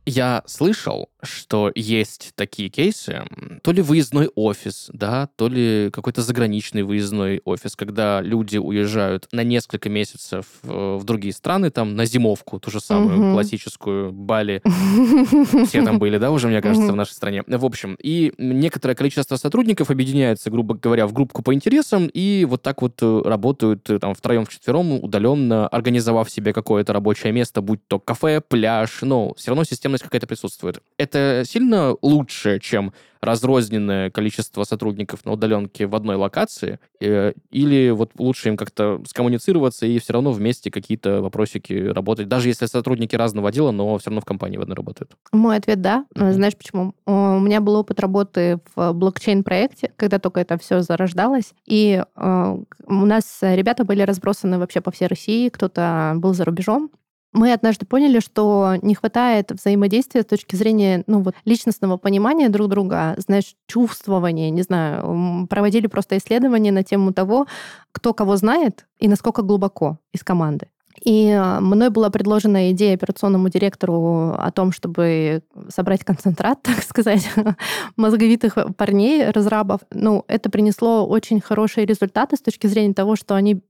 Я 0.07 0.41
слышал, 0.45 1.09
что 1.21 1.69
есть 1.75 2.31
такие 2.35 2.69
кейсы, 2.69 3.23
то 3.61 3.73
ли 3.73 3.81
выездной 3.81 4.29
офис, 4.35 4.89
да, 4.93 5.27
то 5.35 5.49
ли 5.49 5.89
какой-то 5.91 6.21
заграничный 6.21 6.83
выездной 6.83 7.41
офис, 7.43 7.75
когда 7.75 8.21
люди 8.21 8.57
уезжают 8.57 9.27
на 9.33 9.43
несколько 9.43 9.89
месяцев 9.89 10.45
в 10.63 11.03
другие 11.03 11.33
страны, 11.33 11.71
там, 11.71 11.97
на 11.97 12.05
зимовку, 12.05 12.57
ту 12.57 12.71
же 12.71 12.79
самую 12.79 13.19
угу. 13.19 13.33
классическую 13.33 14.13
Бали. 14.13 14.61
Все 15.67 15.83
там 15.83 15.99
были, 15.99 16.17
да, 16.17 16.31
уже, 16.31 16.47
мне 16.47 16.61
кажется, 16.61 16.93
в 16.93 16.95
нашей 16.95 17.11
стране. 17.11 17.43
В 17.45 17.65
общем, 17.65 17.97
и 18.01 18.33
некоторое 18.37 18.95
количество 18.95 19.35
сотрудников 19.35 19.91
объединяется, 19.91 20.49
грубо 20.49 20.75
говоря, 20.75 21.05
в 21.05 21.11
группку 21.11 21.43
по 21.43 21.53
интересам, 21.53 22.07
и 22.13 22.45
вот 22.45 22.61
так 22.61 22.81
вот 22.81 22.93
э, 23.01 23.21
работают 23.25 23.89
э, 23.89 23.99
там 23.99 24.15
втроем, 24.15 24.45
вчетвером, 24.45 25.03
удаленно, 25.03 25.67
организовав 25.67 26.29
себе 26.29 26.53
какое-то 26.53 26.93
рабочее 26.93 27.33
место, 27.33 27.59
будь 27.59 27.85
то 27.87 27.99
кафе, 27.99 28.39
пляж, 28.39 28.99
но 29.01 29.33
все 29.33 29.51
равно 29.51 29.65
системность 29.97 30.03
какая-то 30.03 30.27
присутствует 30.27 30.81
это 30.97 31.43
сильно 31.45 31.95
лучше, 32.01 32.59
чем 32.59 32.93
разрозненное 33.19 34.11
количество 34.11 34.63
сотрудников 34.63 35.25
на 35.25 35.31
удаленке 35.31 35.87
в 35.87 35.95
одной 35.95 36.15
локации, 36.17 36.79
э, 36.99 37.33
или 37.49 37.89
вот 37.89 38.11
лучше 38.19 38.49
им 38.49 38.57
как-то 38.57 39.01
скоммуницироваться 39.07 39.87
и 39.87 39.97
все 39.97 40.13
равно 40.13 40.31
вместе 40.31 40.69
какие-то 40.69 41.21
вопросики 41.21 41.73
работать, 41.73 42.27
даже 42.27 42.49
если 42.49 42.67
сотрудники 42.67 43.15
разного 43.15 43.49
отдела, 43.49 43.71
но 43.71 43.97
все 43.97 44.11
равно 44.11 44.21
в 44.21 44.25
компании 44.25 44.57
в 44.57 44.61
одной 44.61 44.75
работают? 44.75 45.11
Мой 45.31 45.57
ответ 45.57 45.81
да. 45.81 46.05
Mm-hmm. 46.13 46.33
Знаешь 46.33 46.55
почему? 46.55 46.93
У 47.05 47.39
меня 47.39 47.59
был 47.59 47.75
опыт 47.75 47.99
работы 47.99 48.59
в 48.75 48.93
блокчейн-проекте, 48.93 49.91
когда 49.95 50.19
только 50.19 50.39
это 50.39 50.57
все 50.59 50.81
зарождалось, 50.81 51.53
и 51.65 52.03
э, 52.15 52.57
у 52.85 53.05
нас 53.05 53.39
ребята 53.41 53.83
были 53.83 54.03
разбросаны 54.03 54.59
вообще 54.59 54.81
по 54.81 54.91
всей 54.91 55.07
России, 55.07 55.49
кто-то 55.49 56.13
был 56.17 56.35
за 56.35 56.45
рубежом, 56.45 56.91
мы 57.37 57.53
однажды 57.53 57.85
поняли, 57.85 58.19
что 58.19 58.75
не 58.81 58.95
хватает 58.95 59.51
взаимодействия 59.51 60.23
с 60.23 60.25
точки 60.25 60.55
зрения 60.55 61.03
ну, 61.07 61.21
вот, 61.21 61.35
личностного 61.45 61.97
понимания 61.97 62.49
друг 62.49 62.67
друга, 62.67 63.15
знаешь, 63.17 63.55
чувствования, 63.67 64.49
не 64.49 64.63
знаю. 64.63 65.47
Проводили 65.47 65.87
просто 65.87 66.17
исследования 66.17 66.71
на 66.71 66.83
тему 66.83 67.13
того, 67.13 67.47
кто 67.91 68.13
кого 68.13 68.35
знает 68.37 68.87
и 68.99 69.07
насколько 69.07 69.43
глубоко 69.43 69.99
из 70.11 70.23
команды. 70.23 70.67
И 71.03 71.29
а, 71.29 71.59
мной 71.61 71.91
была 71.91 72.09
предложена 72.09 72.71
идея 72.71 72.95
операционному 72.95 73.49
директору 73.49 74.33
о 74.37 74.51
том, 74.51 74.71
чтобы 74.71 75.43
собрать 75.69 76.03
концентрат, 76.03 76.61
так 76.63 76.83
сказать, 76.83 77.29
мозговитых 77.95 78.57
парней, 78.75 79.29
разрабов. 79.29 79.81
Ну, 79.91 80.25
это 80.27 80.49
принесло 80.49 81.07
очень 81.07 81.39
хорошие 81.39 81.85
результаты 81.85 82.35
с 82.35 82.41
точки 82.41 82.67
зрения 82.67 82.95
того, 82.95 83.15
что 83.15 83.35
они 83.35 83.61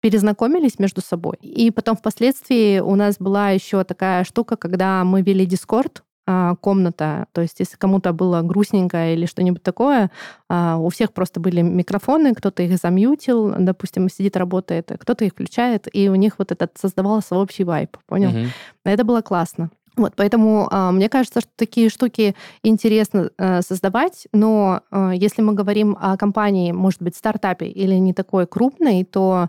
перезнакомились 0.00 0.78
между 0.78 1.00
собой. 1.00 1.36
И 1.42 1.70
потом 1.70 1.96
впоследствии 1.96 2.80
у 2.80 2.94
нас 2.96 3.16
была 3.18 3.50
еще 3.50 3.84
такая 3.84 4.24
штука, 4.24 4.56
когда 4.56 5.04
мы 5.04 5.22
вели 5.22 5.46
Дискорд, 5.46 6.02
а, 6.26 6.54
комната. 6.56 7.26
То 7.32 7.40
есть, 7.40 7.56
если 7.58 7.76
кому-то 7.76 8.12
было 8.12 8.42
грустненько 8.42 9.12
или 9.12 9.26
что-нибудь 9.26 9.62
такое, 9.62 10.10
а, 10.48 10.76
у 10.76 10.88
всех 10.88 11.12
просто 11.12 11.40
были 11.40 11.60
микрофоны, 11.60 12.34
кто-то 12.34 12.62
их 12.62 12.76
замьютил, 12.76 13.52
допустим, 13.58 14.08
сидит, 14.08 14.36
работает, 14.36 14.92
кто-то 14.98 15.24
их 15.24 15.32
включает, 15.32 15.88
и 15.92 16.08
у 16.08 16.14
них 16.14 16.34
вот 16.38 16.52
этот 16.52 16.76
создавался 16.80 17.34
общий 17.34 17.64
вайп, 17.64 17.96
понял? 18.06 18.30
Угу. 18.30 18.48
Это 18.84 19.04
было 19.04 19.22
классно. 19.22 19.70
Вот, 19.96 20.12
поэтому 20.16 20.68
э, 20.70 20.90
мне 20.92 21.08
кажется, 21.08 21.40
что 21.40 21.50
такие 21.56 21.90
штуки 21.90 22.34
интересно 22.62 23.30
э, 23.36 23.60
создавать, 23.60 24.28
но 24.32 24.82
э, 24.90 25.12
если 25.14 25.42
мы 25.42 25.52
говорим 25.52 25.96
о 26.00 26.16
компании, 26.16 26.72
может 26.72 27.02
быть, 27.02 27.16
стартапе 27.16 27.66
или 27.66 27.94
не 27.94 28.14
такой 28.14 28.46
крупной, 28.46 29.04
то 29.04 29.48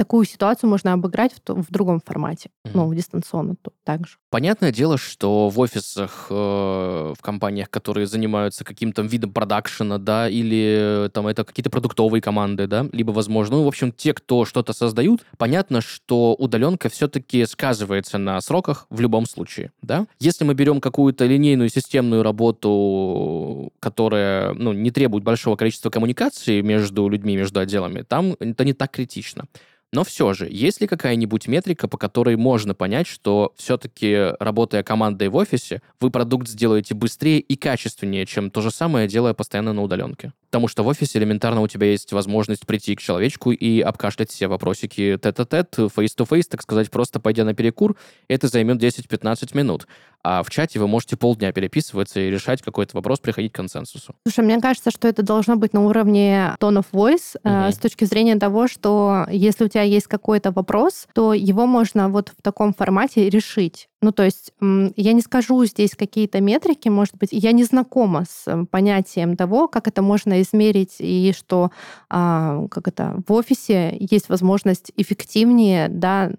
такую 0.00 0.24
ситуацию 0.24 0.70
можно 0.70 0.94
обыграть 0.94 1.32
в, 1.46 1.62
в 1.62 1.70
другом 1.70 2.00
формате, 2.00 2.48
mm-hmm. 2.64 2.70
ну, 2.72 2.94
дистанционно 2.94 3.54
то, 3.60 3.70
также. 3.84 4.16
Понятное 4.30 4.72
дело, 4.72 4.96
что 4.96 5.50
в 5.50 5.60
офисах, 5.60 6.28
э, 6.30 6.34
в 6.34 7.20
компаниях, 7.20 7.68
которые 7.68 8.06
занимаются 8.06 8.64
каким-то 8.64 9.02
видом 9.02 9.34
продакшена, 9.34 9.98
да, 9.98 10.26
или 10.26 11.04
э, 11.04 11.08
там 11.10 11.26
это 11.26 11.44
какие-то 11.44 11.68
продуктовые 11.68 12.22
команды, 12.22 12.66
да, 12.66 12.86
либо, 12.92 13.10
возможно, 13.10 13.56
ну, 13.56 13.64
в 13.64 13.68
общем, 13.68 13.92
те, 13.92 14.14
кто 14.14 14.46
что-то 14.46 14.72
создают, 14.72 15.20
понятно, 15.36 15.82
что 15.82 16.34
удаленка 16.34 16.88
все-таки 16.88 17.44
сказывается 17.44 18.16
на 18.16 18.40
сроках 18.40 18.86
в 18.88 19.00
любом 19.00 19.26
случае, 19.26 19.70
да. 19.82 20.06
Если 20.18 20.44
мы 20.44 20.54
берем 20.54 20.80
какую-то 20.80 21.26
линейную 21.26 21.68
системную 21.68 22.22
работу, 22.22 23.70
которая, 23.80 24.54
ну, 24.54 24.72
не 24.72 24.90
требует 24.90 25.24
большого 25.24 25.56
количества 25.56 25.90
коммуникации 25.90 26.62
между 26.62 27.06
людьми, 27.06 27.36
между 27.36 27.60
отделами, 27.60 28.00
там 28.00 28.34
это 28.40 28.64
не 28.64 28.72
так 28.72 28.92
критично. 28.92 29.44
Но 29.92 30.04
все 30.04 30.32
же, 30.34 30.48
есть 30.48 30.80
ли 30.80 30.86
какая-нибудь 30.86 31.48
метрика, 31.48 31.88
по 31.88 31.98
которой 31.98 32.36
можно 32.36 32.74
понять, 32.74 33.08
что 33.08 33.52
все-таки, 33.56 34.34
работая 34.38 34.84
командой 34.84 35.28
в 35.28 35.36
офисе, 35.36 35.82
вы 36.00 36.10
продукт 36.10 36.46
сделаете 36.46 36.94
быстрее 36.94 37.40
и 37.40 37.56
качественнее, 37.56 38.24
чем 38.24 38.50
то 38.50 38.60
же 38.60 38.70
самое, 38.70 39.08
делая 39.08 39.34
постоянно 39.34 39.72
на 39.72 39.82
удаленке? 39.82 40.32
Потому 40.50 40.66
что 40.66 40.82
в 40.82 40.88
офисе 40.88 41.18
элементарно 41.20 41.60
у 41.60 41.68
тебя 41.68 41.86
есть 41.86 42.12
возможность 42.12 42.66
прийти 42.66 42.96
к 42.96 43.00
человечку 43.00 43.52
и 43.52 43.80
обкашлять 43.80 44.30
все 44.30 44.48
вопросики 44.48 45.16
тет-а-тет, 45.22 45.78
face-to-face, 45.78 46.46
так 46.50 46.62
сказать, 46.62 46.90
просто 46.90 47.20
пойдя 47.20 47.44
на 47.44 47.54
перекур. 47.54 47.96
Это 48.26 48.48
займет 48.48 48.82
10-15 48.82 49.56
минут. 49.56 49.86
А 50.22 50.42
в 50.42 50.50
чате 50.50 50.80
вы 50.80 50.88
можете 50.88 51.16
полдня 51.16 51.52
переписываться 51.52 52.18
и 52.18 52.30
решать 52.30 52.62
какой-то 52.62 52.96
вопрос, 52.96 53.20
приходить 53.20 53.52
к 53.52 53.54
консенсусу. 53.54 54.14
Слушай, 54.26 54.44
мне 54.44 54.60
кажется, 54.60 54.90
что 54.90 55.06
это 55.06 55.22
должно 55.22 55.54
быть 55.54 55.72
на 55.72 55.86
уровне 55.86 56.56
tone 56.60 56.82
of 56.82 56.86
voice, 56.92 57.38
угу. 57.44 57.68
э, 57.68 57.70
с 57.70 57.78
точки 57.78 58.04
зрения 58.04 58.36
того, 58.36 58.66
что 58.66 59.26
если 59.30 59.64
у 59.64 59.68
тебя 59.68 59.82
есть 59.82 60.08
какой-то 60.08 60.50
вопрос, 60.50 61.06
то 61.14 61.32
его 61.32 61.66
можно 61.66 62.08
вот 62.08 62.32
в 62.36 62.42
таком 62.42 62.74
формате 62.74 63.30
решить. 63.30 63.89
Ну, 64.02 64.12
то 64.12 64.22
есть 64.22 64.52
я 64.60 65.12
не 65.12 65.20
скажу 65.20 65.62
здесь 65.66 65.94
какие-то 65.94 66.40
метрики, 66.40 66.88
может 66.88 67.16
быть, 67.16 67.30
я 67.32 67.52
не 67.52 67.64
знакома 67.64 68.24
с 68.24 68.46
э, 68.46 68.64
понятием 68.70 69.36
того, 69.36 69.68
как 69.68 69.88
это 69.88 70.00
можно 70.00 70.40
измерить, 70.40 70.96
и 71.00 71.34
что 71.36 71.70
а, 72.08 72.66
как 72.68 72.88
это, 72.88 73.22
в 73.26 73.32
офисе 73.32 73.94
есть 74.00 74.30
возможность 74.30 74.90
эффективнее 74.96 75.88
да, 75.88 76.30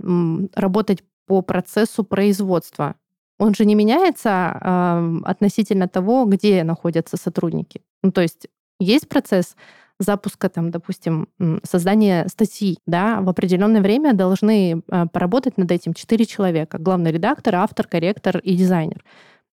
работать 0.56 1.04
по 1.28 1.44
процессу 1.44 2.04
производства. 2.04 2.96
Он 3.38 3.54
же 3.54 3.66
не 3.66 3.76
меняется 3.76 5.22
относительно 5.24 5.88
того, 5.88 6.26
где 6.26 6.64
находятся 6.64 7.18
сотрудники. 7.18 7.82
Ну, 8.04 8.12
то 8.12 8.22
есть 8.22 8.48
есть 8.80 9.08
процесс 9.08 9.56
запуска, 10.02 10.50
там, 10.50 10.72
допустим, 10.72 11.28
создания 11.64 12.28
статьи, 12.28 12.78
да, 12.86 13.22
в 13.22 13.30
определенное 13.30 13.82
время 13.82 14.14
должны 14.14 14.82
э, 14.88 15.06
поработать 15.12 15.58
над 15.58 15.72
этим 15.72 15.94
четыре 15.94 16.26
человека. 16.26 16.78
Главный 16.78 17.12
редактор, 17.12 17.56
автор, 17.56 17.88
корректор 17.88 18.38
и 18.40 18.56
дизайнер. 18.56 19.04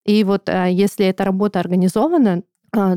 И 0.05 0.23
вот 0.25 0.49
э, 0.49 0.69
если 0.71 1.07
эта 1.07 1.25
работа 1.25 1.61
организована, 1.61 2.43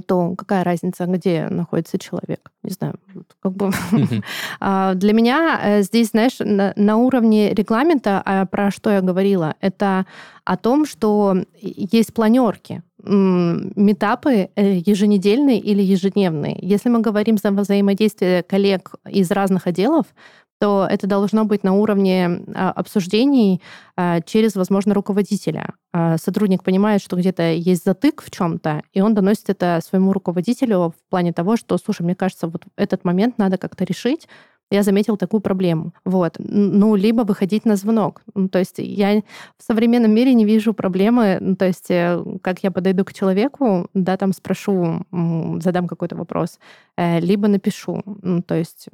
то 0.05 0.35
какая 0.35 0.63
разница, 0.63 1.05
где 1.05 1.47
находится 1.49 1.97
человек? 1.97 2.51
Не 2.63 2.71
знаю, 2.71 2.95
как 3.41 3.53
бы 3.53 3.71
а, 4.59 4.93
для 4.95 5.13
меня 5.13 5.81
здесь, 5.81 6.09
знаешь, 6.09 6.37
на, 6.39 6.97
уровне 6.97 7.53
регламента, 7.53 8.21
а 8.25 8.45
про 8.45 8.71
что 8.71 8.89
я 8.89 9.01
говорила, 9.01 9.55
это 9.61 10.05
о 10.43 10.57
том, 10.57 10.85
что 10.85 11.37
есть 11.61 12.13
планерки 12.13 12.83
метапы 13.01 14.49
э, 14.55 14.81
еженедельные 14.85 15.57
или 15.59 15.81
ежедневные. 15.81 16.57
Если 16.61 16.89
мы 16.89 16.99
говорим 16.99 17.37
за 17.37 17.51
взаимодействие 17.51 18.43
коллег 18.43 18.95
из 19.09 19.31
разных 19.31 19.67
отделов, 19.67 20.07
то 20.59 20.85
это 20.89 21.07
должно 21.07 21.45
быть 21.45 21.63
на 21.63 21.73
уровне 21.73 22.41
а, 22.53 22.71
обсуждений 22.71 23.61
а, 23.95 24.21
через, 24.21 24.55
возможно, 24.55 24.93
руководителя. 24.93 25.73
А, 25.93 26.17
сотрудник 26.17 26.63
понимает, 26.63 27.01
что 27.01 27.15
где-то 27.15 27.51
есть 27.51 27.85
затык 27.85 28.21
в 28.21 28.29
чем-то, 28.29 28.83
и 28.93 29.01
он 29.01 29.13
доносит 29.13 29.49
это 29.49 29.79
своему 29.83 30.13
руководителю 30.13 30.93
в 30.95 31.09
плане 31.09 31.33
того, 31.33 31.55
что, 31.57 31.77
слушай, 31.77 32.03
мне 32.03 32.15
кажется, 32.15 32.47
вот 32.47 32.63
этот 32.75 33.05
момент 33.05 33.37
надо 33.37 33.57
как-то 33.57 33.85
решить, 33.85 34.27
я 34.71 34.83
заметил 34.83 35.17
такую 35.17 35.41
проблему. 35.41 35.93
Вот. 36.05 36.35
Ну, 36.37 36.95
либо 36.95 37.23
выходить 37.23 37.65
на 37.65 37.75
звонок. 37.75 38.21
Ну, 38.35 38.49
то 38.49 38.59
есть 38.59 38.75
я 38.77 39.21
в 39.57 39.63
современном 39.63 40.11
мире 40.11 40.33
не 40.33 40.45
вижу 40.45 40.73
проблемы, 40.73 41.37
ну, 41.39 41.55
то 41.55 41.65
есть 41.65 41.89
э, 41.89 42.23
как 42.43 42.63
я 42.63 42.69
подойду 42.69 43.03
к 43.03 43.13
человеку, 43.13 43.87
да, 43.95 44.15
там 44.17 44.31
спрошу, 44.31 45.05
задам 45.59 45.87
какой-то 45.87 46.15
вопрос, 46.15 46.59
э, 46.97 47.19
либо 47.19 47.47
напишу. 47.47 48.03
Ну, 48.21 48.43
то 48.43 48.55
есть 48.55 48.89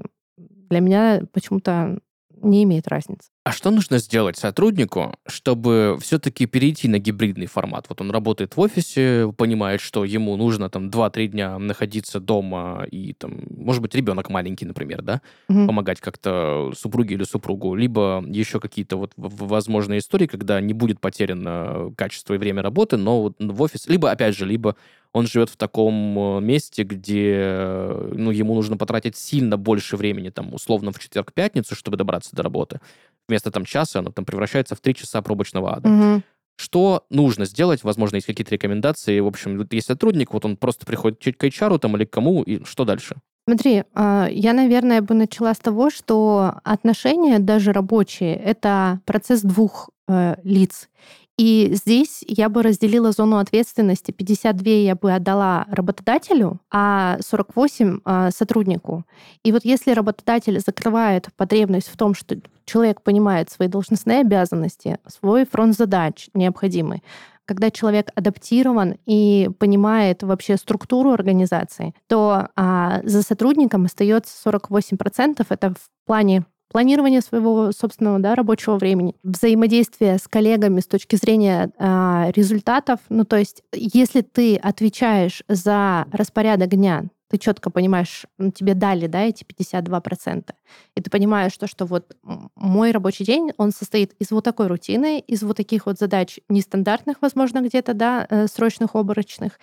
для 0.75 0.81
меня 0.81 1.21
почему-то 1.31 1.99
не 2.41 2.63
имеет 2.63 2.89
разницы. 2.89 3.29
А 3.45 3.53
что 3.53 3.71
нужно 3.71 3.97
сделать 3.97 4.37
сотруднику, 4.37 5.15
чтобы 5.25 5.97
все-таки 6.01 6.45
перейти 6.47 6.89
на 6.89 6.99
гибридный 6.99 7.45
формат? 7.45 7.85
Вот 7.87 8.01
он 8.01 8.11
работает 8.11 8.57
в 8.57 8.59
офисе, 8.59 9.31
понимает, 9.37 9.79
что 9.79 10.03
ему 10.03 10.35
нужно 10.35 10.69
там 10.69 10.89
2-3 10.89 11.27
дня 11.27 11.57
находиться 11.57 12.19
дома 12.19 12.85
и 12.91 13.13
там, 13.13 13.43
может 13.49 13.81
быть, 13.81 13.95
ребенок 13.95 14.29
маленький, 14.29 14.65
например, 14.65 15.01
да, 15.01 15.21
угу. 15.47 15.65
помогать 15.65 16.01
как-то 16.01 16.73
супруге 16.77 17.15
или 17.15 17.23
супругу, 17.23 17.73
либо 17.73 18.21
еще 18.27 18.59
какие-то 18.59 18.97
вот 18.97 19.13
возможные 19.15 19.99
истории, 19.99 20.27
когда 20.27 20.59
не 20.59 20.73
будет 20.73 20.99
потеряно 20.99 21.93
качество 21.95 22.33
и 22.33 22.37
время 22.37 22.63
работы, 22.63 22.97
но 22.97 23.21
вот 23.21 23.35
в 23.39 23.61
офис, 23.61 23.87
либо, 23.87 24.11
опять 24.11 24.35
же, 24.35 24.45
либо 24.45 24.75
он 25.15 25.27
живет 25.27 25.49
в 25.49 25.55
таком 25.55 26.19
э, 26.19 26.41
месте, 26.41 26.83
где 26.83 27.35
э, 27.37 28.11
ну, 28.15 28.31
ему 28.31 28.53
нужно 28.53 28.75
потратить 28.75 29.15
сильно 29.15 29.55
больше 29.55 29.95
времени, 29.95 30.29
там, 30.29 30.53
условно, 30.53 30.91
в 30.91 30.99
четверг-пятницу, 30.99 31.73
чтобы 31.73 31.95
добраться 31.95 32.35
до 32.35 32.43
работы. 32.43 32.81
Вместо 33.29 33.49
там 33.49 33.63
часа 33.63 33.99
оно 33.99 34.11
там 34.11 34.25
превращается 34.25 34.75
в 34.75 34.81
три 34.81 34.93
часа 34.93 35.21
пробочного 35.21 35.77
ада. 35.77 35.89
Угу. 35.89 36.21
Что 36.57 37.05
нужно 37.09 37.45
сделать? 37.45 37.85
Возможно, 37.85 38.17
есть 38.17 38.27
какие-то 38.27 38.53
рекомендации. 38.53 39.21
В 39.21 39.27
общем, 39.27 39.65
есть 39.71 39.87
сотрудник, 39.87 40.33
вот 40.33 40.43
он 40.43 40.57
просто 40.57 40.85
приходит 40.85 41.19
к 41.21 41.43
HR 41.45 41.79
там 41.79 41.95
или 41.95 42.03
к 42.03 42.09
кому, 42.09 42.43
и 42.43 42.65
что 42.65 42.83
дальше? 42.83 43.15
Смотри, 43.47 43.83
а, 43.93 44.27
я, 44.29 44.51
наверное, 44.51 45.01
бы 45.01 45.15
начала 45.15 45.53
с 45.53 45.59
того, 45.59 45.91
что 45.91 46.55
отношения, 46.65 47.39
даже 47.39 47.71
рабочие, 47.71 48.35
это 48.35 48.99
процесс 49.05 49.43
двух 49.43 49.91
э, 50.09 50.35
лиц. 50.43 50.89
И 51.37 51.71
здесь 51.73 52.23
я 52.27 52.47
бы 52.47 52.63
разделила 52.63 53.11
зону 53.11 53.37
ответственности. 53.37 54.11
52 54.11 54.71
я 54.71 54.95
бы 54.95 55.13
отдала 55.13 55.65
работодателю, 55.69 56.61
а 56.71 57.17
48 57.19 57.99
а, 58.05 58.31
сотруднику. 58.31 59.03
И 59.43 59.51
вот 59.51 59.65
если 59.65 59.91
работодатель 59.91 60.59
закрывает 60.59 61.27
потребность 61.35 61.89
в 61.89 61.97
том, 61.97 62.13
что 62.13 62.37
человек 62.63 63.01
понимает 63.01 63.51
свои 63.51 63.67
должностные 63.67 64.21
обязанности, 64.21 64.97
свой 65.07 65.45
фронт 65.45 65.75
задач 65.75 66.29
необходимый, 66.33 67.03
когда 67.43 67.69
человек 67.69 68.09
адаптирован 68.15 68.97
и 69.05 69.49
понимает 69.59 70.23
вообще 70.23 70.55
структуру 70.55 71.11
организации, 71.11 71.93
то 72.07 72.47
а, 72.55 73.01
за 73.03 73.21
сотрудником 73.21 73.85
остается 73.85 74.49
48%. 74.49 75.45
Это 75.49 75.71
в 75.71 76.07
плане 76.07 76.45
планирование 76.75 77.21
своего 77.21 77.71
собственного 77.71 78.19
да, 78.19 78.35
рабочего 78.35 78.75
времени, 78.75 79.15
взаимодействие 79.23 80.17
с 80.17 80.27
коллегами 80.27 80.81
с 80.81 80.87
точки 80.87 81.15
зрения 81.15 81.71
э, 81.79 82.31
результатов. 82.35 82.99
Ну, 83.07 83.23
то 83.23 83.37
есть, 83.37 83.63
если 83.71 84.19
ты 84.19 84.57
отвечаешь 84.57 85.41
за 85.47 86.05
распорядок 86.11 86.71
дня, 86.71 87.05
ты 87.29 87.37
четко 87.37 87.69
понимаешь, 87.69 88.25
ну, 88.37 88.51
тебе 88.51 88.73
дали, 88.73 89.07
да, 89.07 89.21
эти 89.21 89.45
52%, 89.45 90.51
и 90.95 91.01
ты 91.01 91.09
понимаешь, 91.09 91.53
что, 91.53 91.67
что 91.67 91.85
вот 91.85 92.17
мой 92.57 92.91
рабочий 92.91 93.23
день, 93.23 93.53
он 93.55 93.71
состоит 93.71 94.11
из 94.19 94.31
вот 94.31 94.43
такой 94.43 94.67
рутины, 94.67 95.21
из 95.21 95.43
вот 95.43 95.55
таких 95.55 95.85
вот 95.85 95.97
задач 95.97 96.41
нестандартных, 96.49 97.19
возможно, 97.21 97.61
где-то, 97.61 97.93
да, 97.93 98.27
э, 98.29 98.47
срочных, 98.47 98.95
оборочных, 98.95 99.61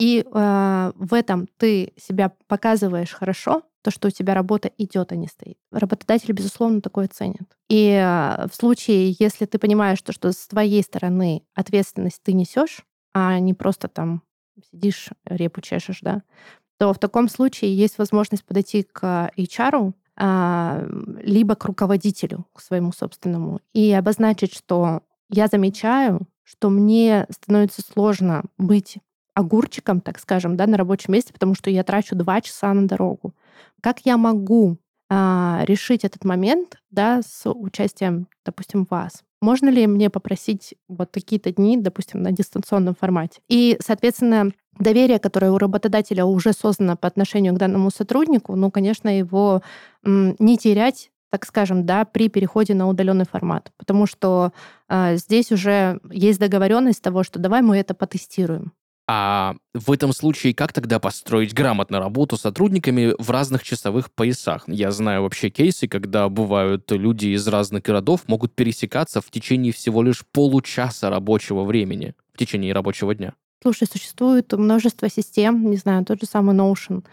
и 0.00 0.24
э, 0.24 0.92
в 0.94 1.12
этом 1.12 1.46
ты 1.58 1.92
себя 1.98 2.32
показываешь 2.48 3.12
хорошо, 3.12 3.64
то, 3.84 3.90
что 3.90 4.08
у 4.08 4.10
тебя 4.10 4.32
работа 4.32 4.70
идет, 4.78 5.12
а 5.12 5.16
не 5.16 5.28
стоит. 5.28 5.58
Работодатель, 5.70 6.32
безусловно, 6.32 6.80
такое 6.80 7.06
ценит. 7.06 7.56
И 7.68 7.90
э, 7.90 8.46
в 8.50 8.54
случае, 8.54 9.14
если 9.18 9.44
ты 9.44 9.58
понимаешь, 9.58 9.98
что, 9.98 10.12
что 10.12 10.32
с 10.32 10.48
твоей 10.48 10.82
стороны 10.82 11.44
ответственность 11.54 12.22
ты 12.22 12.32
несешь, 12.32 12.82
а 13.12 13.38
не 13.38 13.52
просто 13.52 13.88
там 13.88 14.22
сидишь, 14.70 15.10
репу 15.26 15.60
чешешь, 15.60 16.00
да, 16.00 16.22
то 16.78 16.94
в 16.94 16.98
таком 16.98 17.28
случае 17.28 17.76
есть 17.76 17.98
возможность 17.98 18.44
подойти 18.44 18.84
к 18.84 19.30
HR, 19.36 19.92
а, 20.16 20.86
либо 21.20 21.54
к 21.54 21.64
руководителю, 21.66 22.46
к 22.54 22.62
своему 22.62 22.90
собственному, 22.92 23.60
и 23.74 23.92
обозначить, 23.92 24.54
что 24.54 25.02
я 25.28 25.46
замечаю, 25.48 26.26
что 26.42 26.70
мне 26.70 27.26
становится 27.30 27.82
сложно 27.82 28.44
быть 28.56 28.98
огурчиком, 29.34 30.00
так 30.00 30.18
скажем, 30.18 30.56
да, 30.56 30.66
на 30.66 30.78
рабочем 30.78 31.12
месте, 31.12 31.32
потому 31.32 31.54
что 31.54 31.68
я 31.68 31.82
трачу 31.84 32.14
два 32.14 32.40
часа 32.40 32.72
на 32.72 32.88
дорогу. 32.88 33.34
Как 33.84 34.00
я 34.04 34.16
могу 34.16 34.78
а, 35.10 35.62
решить 35.66 36.04
этот 36.04 36.24
момент, 36.24 36.78
да, 36.90 37.20
с 37.20 37.50
участием, 37.50 38.28
допустим, 38.42 38.86
вас? 38.88 39.22
можно 39.42 39.68
ли 39.68 39.86
мне 39.86 40.08
попросить 40.08 40.74
вот 40.88 41.12
такие-то 41.12 41.52
дни, 41.52 41.76
допустим, 41.76 42.22
на 42.22 42.32
дистанционном 42.32 42.94
формате. 42.94 43.42
И, 43.46 43.76
соответственно, 43.78 44.52
доверие, 44.78 45.18
которое 45.18 45.52
у 45.52 45.58
работодателя 45.58 46.24
уже 46.24 46.54
создано 46.54 46.96
по 46.96 47.06
отношению 47.06 47.52
к 47.52 47.58
данному 47.58 47.90
сотруднику, 47.90 48.56
ну, 48.56 48.70
конечно, 48.70 49.10
его 49.16 49.60
не 50.02 50.56
терять 50.56 51.10
так 51.30 51.46
скажем, 51.46 51.84
да, 51.84 52.04
при 52.04 52.28
переходе 52.28 52.74
на 52.74 52.88
удаленный 52.88 53.24
формат. 53.24 53.72
Потому 53.76 54.06
что 54.06 54.52
э, 54.88 55.16
здесь 55.16 55.50
уже 55.50 55.98
есть 56.08 56.38
договоренность 56.38 57.02
того, 57.02 57.24
что 57.24 57.40
давай 57.40 57.60
мы 57.60 57.76
это 57.76 57.92
потестируем. 57.92 58.72
А 59.06 59.56
в 59.74 59.92
этом 59.92 60.12
случае 60.14 60.54
как 60.54 60.72
тогда 60.72 60.98
построить 60.98 61.52
грамотно 61.52 62.00
работу 62.00 62.36
с 62.36 62.40
сотрудниками 62.40 63.14
в 63.18 63.30
разных 63.30 63.62
часовых 63.62 64.10
поясах? 64.10 64.64
Я 64.66 64.90
знаю 64.92 65.22
вообще 65.22 65.50
кейсы, 65.50 65.88
когда 65.88 66.28
бывают 66.28 66.90
люди 66.90 67.28
из 67.28 67.46
разных 67.46 67.82
городов 67.82 68.22
могут 68.28 68.54
пересекаться 68.54 69.20
в 69.20 69.30
течение 69.30 69.72
всего 69.72 70.02
лишь 70.02 70.24
получаса 70.32 71.10
рабочего 71.10 71.64
времени, 71.64 72.14
в 72.32 72.38
течение 72.38 72.72
рабочего 72.72 73.14
дня. 73.14 73.34
Слушай, 73.62 73.88
существует 73.90 74.52
множество 74.52 75.08
систем, 75.08 75.70
не 75.70 75.76
знаю, 75.76 76.04
тот 76.04 76.20
же 76.20 76.26
самый 76.26 76.54
Notion. 76.54 77.04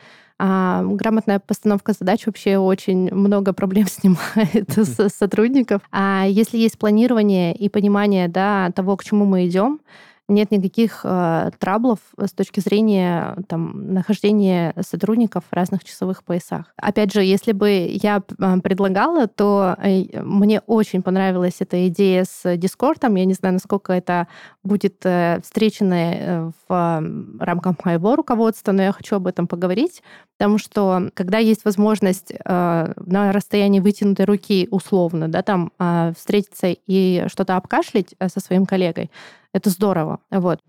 А 0.44 0.84
грамотная 0.84 1.40
постановка 1.40 1.94
задач 1.94 2.26
вообще 2.26 2.58
очень 2.58 3.14
много 3.14 3.54
проблем 3.54 3.88
снимает 3.90 4.70
с 4.76 5.10
сотрудников. 5.10 5.82
А 5.92 6.26
если 6.28 6.58
есть 6.58 6.80
планирование 6.80 7.56
и 7.56 7.70
понимание 7.70 8.28
да, 8.28 8.72
того, 8.72 8.98
к 8.98 9.04
чему 9.04 9.26
мы 9.26 9.46
идем, 9.48 9.82
нет 10.32 10.52
никаких 10.52 11.02
э, 11.04 11.52
траблов 11.60 12.00
с 12.17 12.32
точки 12.32 12.60
зрения 12.60 13.36
там, 13.48 13.94
нахождения 13.94 14.74
сотрудников 14.82 15.44
в 15.50 15.54
разных 15.54 15.84
часовых 15.84 16.24
поясах. 16.24 16.74
Опять 16.78 17.13
же, 17.13 17.24
если 17.24 17.52
бы 17.52 17.70
я 18.02 18.22
э, 18.22 18.58
предлагала, 18.62 19.28
то 19.28 19.76
э, 19.78 20.22
мне 20.22 20.62
очень 20.62 21.04
понравилась 21.04 21.58
эта 21.60 21.88
идея 21.88 22.26
с 22.26 22.46
Discord. 22.46 23.00
Я 23.02 23.26
не 23.26 23.34
знаю, 23.34 23.54
насколько 23.54 23.94
это 23.94 24.28
будет 24.63 25.06
э, 25.06 25.39
встречено 25.44 26.54
в 26.67 27.04
рамках 27.39 27.86
моего 27.86 28.15
руководства, 28.15 28.72
но 28.72 28.84
я 28.84 28.91
хочу 28.91 29.17
об 29.17 29.28
этом 29.28 29.48
поговорить, 29.48 30.02
потому 30.38 30.58
что 30.58 31.10
когда 31.13 31.38
есть 31.38 31.65
возможность 31.65 32.32
э, 32.32 32.94
на 32.96 33.32
расстоянии 33.32 33.80
вытянутой 33.80 34.26
руки 34.26 34.67
условно, 34.72 35.28
да, 35.28 35.41
там 35.41 35.72
э, 35.78 36.13
встретиться 36.17 36.76
и 36.88 37.26
что-то 37.28 37.58
обкашлять 37.58 38.15
со 38.20 38.39
своим 38.39 38.65
коллегой, 38.65 39.12
это 39.54 39.70
здорово. 39.70 40.20
Вот. 40.30 40.60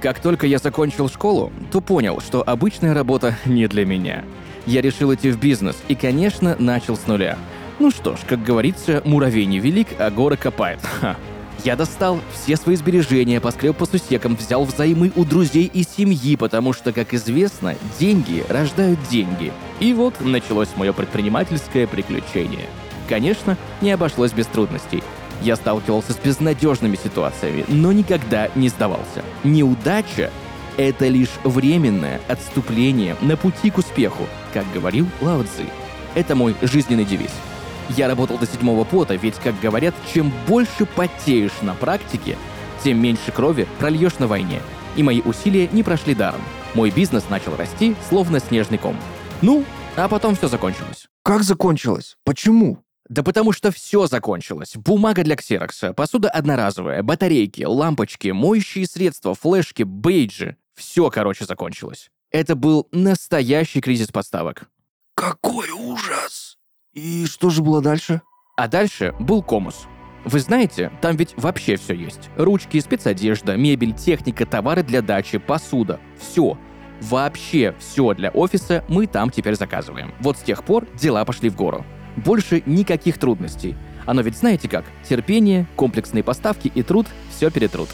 Как 0.00 0.18
только 0.18 0.48
я 0.48 0.58
закончил 0.58 1.08
школу, 1.08 1.52
то 1.70 1.80
понял, 1.80 2.20
что 2.20 2.42
обычная 2.44 2.92
работа 2.92 3.36
не 3.46 3.68
для 3.68 3.86
меня. 3.86 4.24
Я 4.66 4.80
решил 4.80 5.14
идти 5.14 5.30
в 5.30 5.38
бизнес 5.38 5.80
и, 5.86 5.94
конечно, 5.94 6.56
начал 6.58 6.96
с 6.96 7.06
нуля. 7.06 7.38
Ну 7.78 7.92
что 7.92 8.16
ж, 8.16 8.20
как 8.26 8.42
говорится, 8.42 9.00
муравей 9.04 9.46
не 9.46 9.60
велик, 9.60 9.88
а 10.00 10.10
горы 10.10 10.36
копает. 10.36 10.80
Ха. 10.82 11.16
Я 11.64 11.76
достал 11.76 12.20
все 12.32 12.56
свои 12.56 12.74
сбережения, 12.74 13.40
поскреб 13.40 13.76
по 13.76 13.86
сусекам, 13.86 14.34
взял 14.34 14.64
взаймы 14.64 15.12
у 15.14 15.24
друзей 15.24 15.70
и 15.72 15.84
семьи, 15.84 16.34
потому 16.34 16.72
что, 16.72 16.92
как 16.92 17.14
известно, 17.14 17.76
деньги 18.00 18.44
рождают 18.48 18.98
деньги. 19.08 19.52
И 19.78 19.94
вот 19.94 20.20
началось 20.20 20.70
мое 20.74 20.92
предпринимательское 20.92 21.86
приключение. 21.86 22.66
Конечно, 23.08 23.56
не 23.80 23.92
обошлось 23.92 24.32
без 24.32 24.46
трудностей. 24.46 25.04
Я 25.40 25.54
сталкивался 25.54 26.12
с 26.14 26.16
безнадежными 26.16 26.96
ситуациями, 26.96 27.64
но 27.68 27.92
никогда 27.92 28.48
не 28.56 28.68
сдавался. 28.68 29.22
Неудача— 29.44 30.30
это 30.76 31.06
лишь 31.06 31.30
временное 31.44 32.20
отступление 32.26 33.16
на 33.20 33.36
пути 33.36 33.70
к 33.70 33.78
успеху, 33.78 34.26
как 34.52 34.64
говорил 34.72 35.06
Лао 35.20 35.44
Цзи. 35.44 35.66
Это 36.14 36.34
мой 36.34 36.56
жизненный 36.62 37.04
девиз— 37.04 37.30
я 37.96 38.08
работал 38.08 38.38
до 38.38 38.46
седьмого 38.46 38.84
пота, 38.84 39.14
ведь, 39.14 39.36
как 39.36 39.58
говорят, 39.60 39.94
чем 40.12 40.32
больше 40.46 40.86
потеешь 40.86 41.60
на 41.62 41.74
практике, 41.74 42.36
тем 42.82 43.00
меньше 43.00 43.32
крови 43.32 43.66
прольешь 43.78 44.18
на 44.18 44.26
войне. 44.26 44.60
И 44.96 45.02
мои 45.02 45.20
усилия 45.20 45.68
не 45.72 45.82
прошли 45.82 46.14
даром. 46.14 46.40
Мой 46.74 46.90
бизнес 46.90 47.28
начал 47.28 47.56
расти, 47.56 47.94
словно 48.08 48.40
снежный 48.40 48.78
ком. 48.78 48.96
Ну, 49.40 49.64
а 49.96 50.08
потом 50.08 50.34
все 50.34 50.48
закончилось. 50.48 51.06
Как 51.22 51.42
закончилось? 51.42 52.16
Почему? 52.24 52.82
Да 53.08 53.22
потому 53.22 53.52
что 53.52 53.70
все 53.70 54.06
закончилось. 54.06 54.72
Бумага 54.76 55.22
для 55.22 55.36
ксерокса, 55.36 55.92
посуда 55.92 56.30
одноразовая, 56.30 57.02
батарейки, 57.02 57.62
лампочки, 57.62 58.28
моющие 58.28 58.86
средства, 58.86 59.34
флешки, 59.34 59.82
бейджи. 59.82 60.56
Все, 60.74 61.10
короче, 61.10 61.44
закончилось. 61.44 62.10
Это 62.30 62.54
был 62.56 62.88
настоящий 62.92 63.82
кризис 63.82 64.08
поставок. 64.08 64.70
Какой 65.14 65.70
ужас! 65.70 66.41
И 66.94 67.24
что 67.24 67.48
же 67.48 67.62
было 67.62 67.80
дальше? 67.80 68.20
А 68.54 68.68
дальше 68.68 69.14
был 69.18 69.42
комус. 69.42 69.86
Вы 70.26 70.40
знаете, 70.40 70.92
там 71.00 71.16
ведь 71.16 71.32
вообще 71.38 71.76
все 71.76 71.94
есть. 71.94 72.28
Ручки, 72.36 72.78
спецодежда, 72.80 73.56
мебель, 73.56 73.94
техника, 73.94 74.44
товары 74.44 74.82
для 74.82 75.00
дачи, 75.00 75.38
посуда. 75.38 76.00
Все. 76.20 76.58
Вообще 77.00 77.74
все 77.78 78.12
для 78.12 78.28
офиса 78.30 78.84
мы 78.88 79.06
там 79.06 79.30
теперь 79.30 79.56
заказываем. 79.56 80.12
Вот 80.20 80.36
с 80.36 80.42
тех 80.42 80.64
пор 80.64 80.86
дела 80.94 81.24
пошли 81.24 81.48
в 81.48 81.56
гору. 81.56 81.84
Больше 82.16 82.62
никаких 82.66 83.18
трудностей. 83.18 83.74
Оно 84.04 84.20
ведь 84.20 84.36
знаете 84.36 84.68
как? 84.68 84.84
Терпение, 85.08 85.66
комплексные 85.76 86.22
поставки 86.22 86.70
и 86.72 86.82
труд– 86.82 87.06
все 87.30 87.50
перетрут. 87.50 87.88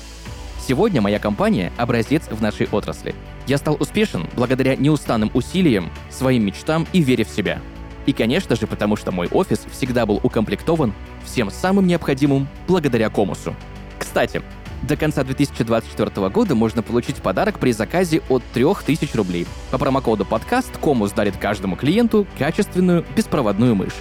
Сегодня 0.59 1.01
моя 1.01 1.21
компания– 1.21 1.73
образец 1.77 2.25
в 2.29 2.43
нашей 2.43 2.67
отрасли. 2.67 3.15
Я 3.47 3.59
стал 3.59 3.77
успешен 3.79 4.27
благодаря 4.35 4.75
неустанным 4.75 5.31
усилиям, 5.35 5.91
своим 6.11 6.45
мечтам 6.45 6.87
и 6.93 7.01
вере 7.01 7.25
в 7.25 7.29
себя– 7.29 7.63
и, 8.09 8.15
конечно 8.15 8.57
же, 8.57 8.67
потому 8.67 8.97
что 8.97 9.13
мой 9.13 9.29
офис 9.29 9.67
всегда 9.71 10.07
был 10.07 10.19
укомплектован 10.23 10.95
всем 11.27 11.51
самым 11.51 11.87
необходимым 11.87 12.49
благодаря 12.67 13.11
Комусу. 13.11 13.55
Кстати, 13.99 14.41
до 14.83 14.97
конца 14.97 15.25
2024 15.25 16.31
года 16.31 16.55
можно 16.55 16.83
получить 16.83 17.17
подарок 17.17 17.59
при 17.59 17.71
заказе 17.73 18.23
от 18.31 18.43
3000 18.55 19.15
рублей. 19.15 19.47
По 19.71 19.77
промокоду 19.77 20.25
подкаст 20.25 20.75
Комус 20.79 21.13
дарит 21.13 21.37
каждому 21.37 21.77
клиенту 21.77 22.27
качественную 22.39 23.05
беспроводную 23.15 23.75
мышь. 23.75 23.97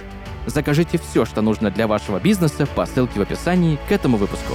Закажите 0.46 0.96
все, 0.96 1.26
что 1.26 1.42
нужно 1.42 1.70
для 1.70 1.86
вашего 1.86 2.18
бизнеса 2.18 2.66
по 2.66 2.86
ссылке 2.86 3.18
в 3.18 3.22
описании 3.22 3.78
к 3.90 3.92
этому 3.92 4.16
выпуску. 4.16 4.54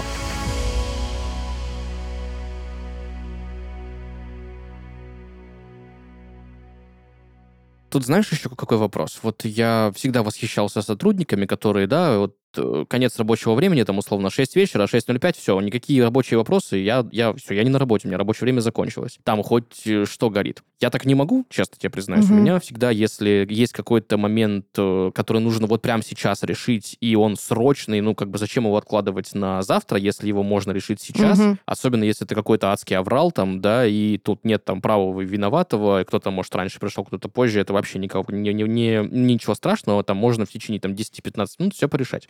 Тут 7.93 8.05
знаешь 8.05 8.31
еще 8.31 8.49
какой 8.49 8.79
вопрос? 8.79 9.19
Вот 9.21 9.45
я 9.45 9.91
всегда 9.95 10.23
восхищался 10.23 10.81
сотрудниками, 10.81 11.45
которые, 11.45 11.85
да, 11.85 12.17
вот 12.17 12.35
Э, 12.57 12.85
конец 12.87 13.17
рабочего 13.17 13.53
времени, 13.53 13.83
там, 13.83 13.97
условно, 13.97 14.29
6 14.29 14.55
вечера, 14.55 14.85
6.05, 14.85 15.35
все, 15.37 15.59
никакие 15.59 16.03
рабочие 16.03 16.37
вопросы, 16.37 16.77
я, 16.77 17.05
я, 17.11 17.33
все, 17.33 17.55
я 17.55 17.63
не 17.63 17.69
на 17.69 17.79
работе, 17.79 18.07
у 18.07 18.09
меня 18.09 18.17
рабочее 18.17 18.45
время 18.45 18.59
закончилось. 18.59 19.19
Там 19.23 19.43
хоть 19.43 19.85
э, 19.85 20.05
что 20.05 20.29
горит. 20.29 20.63
Я 20.83 20.89
так 20.89 21.05
не 21.05 21.15
могу, 21.15 21.45
честно 21.49 21.77
тебе 21.79 21.89
признаюсь. 21.89 22.25
Угу. 22.25 22.33
У 22.33 22.37
меня 22.37 22.59
всегда, 22.59 22.91
если 22.91 23.47
есть 23.49 23.71
какой-то 23.71 24.17
момент, 24.17 24.65
э, 24.77 25.11
который 25.15 25.41
нужно 25.41 25.65
вот 25.65 25.81
прямо 25.81 26.03
сейчас 26.03 26.43
решить, 26.43 26.97
и 26.99 27.15
он 27.15 27.37
срочный, 27.37 28.01
ну, 28.01 28.13
как 28.15 28.29
бы 28.29 28.37
зачем 28.37 28.65
его 28.65 28.75
откладывать 28.75 29.33
на 29.33 29.61
завтра, 29.61 29.97
если 29.97 30.27
его 30.27 30.43
можно 30.43 30.73
решить 30.73 30.99
сейчас, 30.99 31.39
угу. 31.39 31.57
особенно 31.65 32.03
если 32.03 32.25
это 32.25 32.35
какой-то 32.35 32.73
адский 32.73 32.97
аврал 32.97 33.31
там, 33.31 33.61
да, 33.61 33.85
и 33.85 34.17
тут 34.17 34.43
нет 34.43 34.65
там 34.65 34.81
правого 34.81 35.21
и 35.21 35.25
виноватого, 35.25 36.03
кто-то, 36.03 36.31
может, 36.31 36.53
раньше 36.53 36.81
пришел, 36.81 37.05
кто-то 37.05 37.29
позже, 37.29 37.61
это 37.61 37.71
вообще 37.71 37.97
никого, 37.97 38.25
не, 38.33 38.51
не, 38.51 38.63
не, 38.63 39.07
ничего 39.09 39.55
страшного, 39.55 40.03
там 40.03 40.17
можно 40.17 40.45
в 40.45 40.49
течение 40.49 40.81
там 40.81 40.91
10-15 40.91 41.47
минут 41.59 41.75
все 41.75 41.87
порешать. 41.87 42.27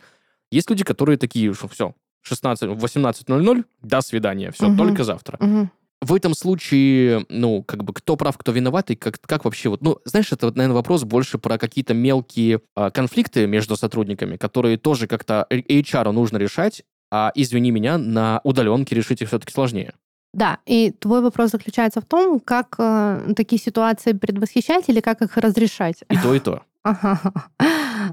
Есть 0.52 0.70
люди, 0.70 0.84
которые 0.84 1.18
такие, 1.18 1.52
что 1.54 1.66
все, 1.66 1.96
16, 2.22 2.70
18.00, 2.70 3.64
до 3.82 4.00
свидания, 4.00 4.52
все, 4.52 4.68
угу. 4.68 4.76
только 4.76 5.02
завтра. 5.02 5.38
Угу. 5.40 5.70
В 6.04 6.12
этом 6.12 6.34
случае, 6.34 7.24
ну, 7.30 7.62
как 7.62 7.82
бы, 7.82 7.94
кто 7.94 8.16
прав, 8.16 8.36
кто 8.36 8.52
виноват, 8.52 8.90
и 8.90 8.94
как, 8.94 9.18
как 9.22 9.46
вообще 9.46 9.70
вот, 9.70 9.80
ну, 9.80 10.00
знаешь, 10.04 10.30
это, 10.32 10.48
наверное, 10.48 10.74
вопрос 10.74 11.04
больше 11.04 11.38
про 11.38 11.56
какие-то 11.56 11.94
мелкие 11.94 12.60
а, 12.76 12.90
конфликты 12.90 13.46
между 13.46 13.74
сотрудниками, 13.74 14.36
которые 14.36 14.76
тоже 14.76 15.06
как-то 15.06 15.46
HR 15.50 16.12
нужно 16.12 16.36
решать, 16.36 16.84
а, 17.10 17.32
извини 17.34 17.70
меня, 17.70 17.96
на 17.96 18.42
удаленке 18.44 18.94
решить 18.94 19.22
их 19.22 19.28
все-таки 19.28 19.50
сложнее. 19.50 19.94
Да, 20.34 20.58
и 20.66 20.90
твой 20.90 21.22
вопрос 21.22 21.52
заключается 21.52 22.02
в 22.02 22.04
том, 22.04 22.38
как 22.38 22.74
э, 22.78 23.32
такие 23.34 23.62
ситуации 23.62 24.12
предвосхищать 24.12 24.88
или 24.88 25.00
как 25.00 25.22
их 25.22 25.38
разрешать. 25.38 26.02
И 26.10 26.18
то, 26.18 26.34
и 26.34 26.40
то. 26.40 26.62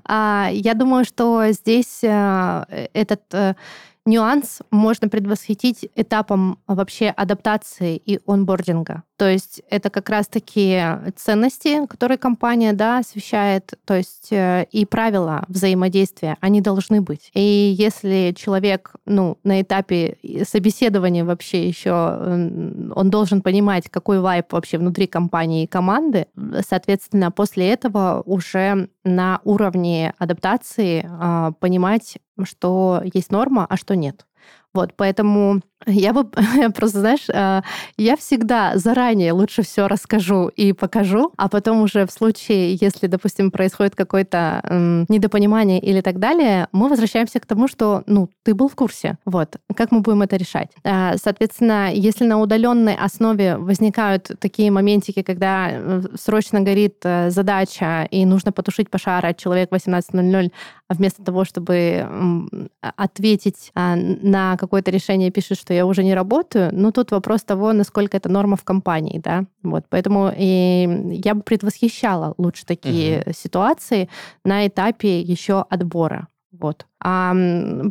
А, 0.06 0.50
я 0.54 0.74
думаю, 0.74 1.04
что 1.04 1.44
здесь 1.50 2.00
э, 2.04 2.88
этот 2.94 3.22
э, 3.34 3.56
нюанс 4.06 4.60
можно 4.72 5.10
предвосхитить 5.10 5.90
этапом 5.96 6.60
вообще 6.68 7.10
адаптации 7.10 7.98
и 7.98 8.20
онбординга. 8.26 9.04
То 9.22 9.30
есть 9.30 9.62
это 9.70 9.92
как 9.92 10.10
раз-таки 10.10 10.82
ценности, 11.16 11.86
которые 11.86 12.18
компания 12.18 12.74
да, 12.74 12.98
освещает, 12.98 13.72
то 13.86 13.94
есть 13.94 14.30
э, 14.32 14.66
и 14.72 14.84
правила 14.84 15.46
взаимодействия, 15.48 16.38
они 16.42 16.60
должны 16.60 17.02
быть. 17.02 17.30
И 17.36 17.40
если 17.78 18.34
человек 18.36 18.96
ну, 19.06 19.38
на 19.44 19.62
этапе 19.62 20.18
собеседования 20.44 21.24
вообще 21.24 21.68
еще, 21.68 21.92
он 21.92 23.12
должен 23.12 23.44
понимать, 23.44 23.92
какой 23.92 24.20
вайп 24.22 24.54
вообще 24.54 24.80
внутри 24.80 25.06
компании 25.06 25.66
и 25.66 25.68
команды, 25.68 26.26
соответственно, 26.68 27.30
после 27.30 27.70
этого 27.70 28.24
уже 28.26 28.90
на 29.04 29.40
уровне 29.44 30.16
адаптации 30.18 31.08
а, 31.08 31.52
понимать, 31.60 32.18
что 32.42 33.04
есть 33.14 33.32
норма, 33.32 33.68
а 33.70 33.78
что 33.78 33.96
нет. 33.96 34.26
Вот, 34.74 34.94
поэтому 34.96 35.62
я 35.86 36.14
бы 36.14 36.26
просто, 36.76 37.00
знаешь, 37.00 37.28
э, 37.30 37.62
я 37.98 38.18
всегда 38.18 38.78
заранее 38.78 39.34
лучше 39.34 39.64
все 39.64 39.88
расскажу 39.88 40.48
и 40.50 40.74
покажу, 40.74 41.32
а 41.38 41.50
потом 41.50 41.82
уже 41.82 42.06
в 42.06 42.12
случае, 42.12 42.76
если, 42.76 43.08
допустим, 43.08 43.52
происходит 43.52 43.96
какое-то 43.96 44.62
недопонимание 45.10 45.80
или 45.80 46.02
так 46.02 46.20
далее, 46.20 46.68
мы 46.72 46.88
возвращаемся 46.88 47.40
к 47.40 47.46
тому, 47.46 47.68
что, 47.68 48.04
ну, 48.08 48.30
ты 48.44 48.54
был 48.54 48.68
в 48.68 48.76
курсе. 48.76 49.18
Вот, 49.26 49.58
как 49.76 49.92
мы 49.92 50.02
будем 50.02 50.22
это 50.22 50.36
решать? 50.36 50.72
Э, 50.84 51.18
соответственно, 51.18 51.92
если 51.94 52.26
на 52.26 52.40
удаленной 52.40 52.96
основе 52.96 53.58
возникают 53.58 54.32
такие 54.40 54.72
моментики, 54.72 55.22
когда 55.22 55.70
э, 55.72 56.02
срочно 56.20 56.62
горит 56.62 57.04
задача 57.30 58.08
и 58.12 58.26
нужно 58.26 58.52
потушить 58.52 58.90
пожар, 58.90 59.34
человек 59.36 59.72
18.00, 59.72 60.52
а 60.88 60.94
вместо 60.94 61.24
того, 61.24 61.46
чтобы 61.46 62.70
ответить 62.82 63.72
на 63.76 64.58
какое-то 64.58 64.92
решение, 64.92 65.32
пишет, 65.32 65.58
что 65.58 65.71
что 65.72 65.76
я 65.76 65.86
уже 65.86 66.04
не 66.04 66.14
работаю, 66.16 66.70
но 66.74 66.92
тут 66.92 67.12
вопрос 67.12 67.44
того, 67.44 67.72
насколько 67.72 68.18
это 68.18 68.30
норма 68.30 68.58
в 68.58 68.64
компании, 68.64 69.22
да, 69.24 69.46
вот, 69.64 69.86
поэтому 69.90 70.30
и 70.38 71.18
я 71.24 71.34
бы 71.34 71.44
предвосхищала 71.44 72.34
лучше 72.38 72.66
такие 72.66 73.22
угу. 73.22 73.34
ситуации 73.34 74.10
на 74.44 74.68
этапе 74.68 75.22
еще 75.22 75.66
отбора, 75.70 76.28
вот. 76.52 76.86
А 77.04 77.34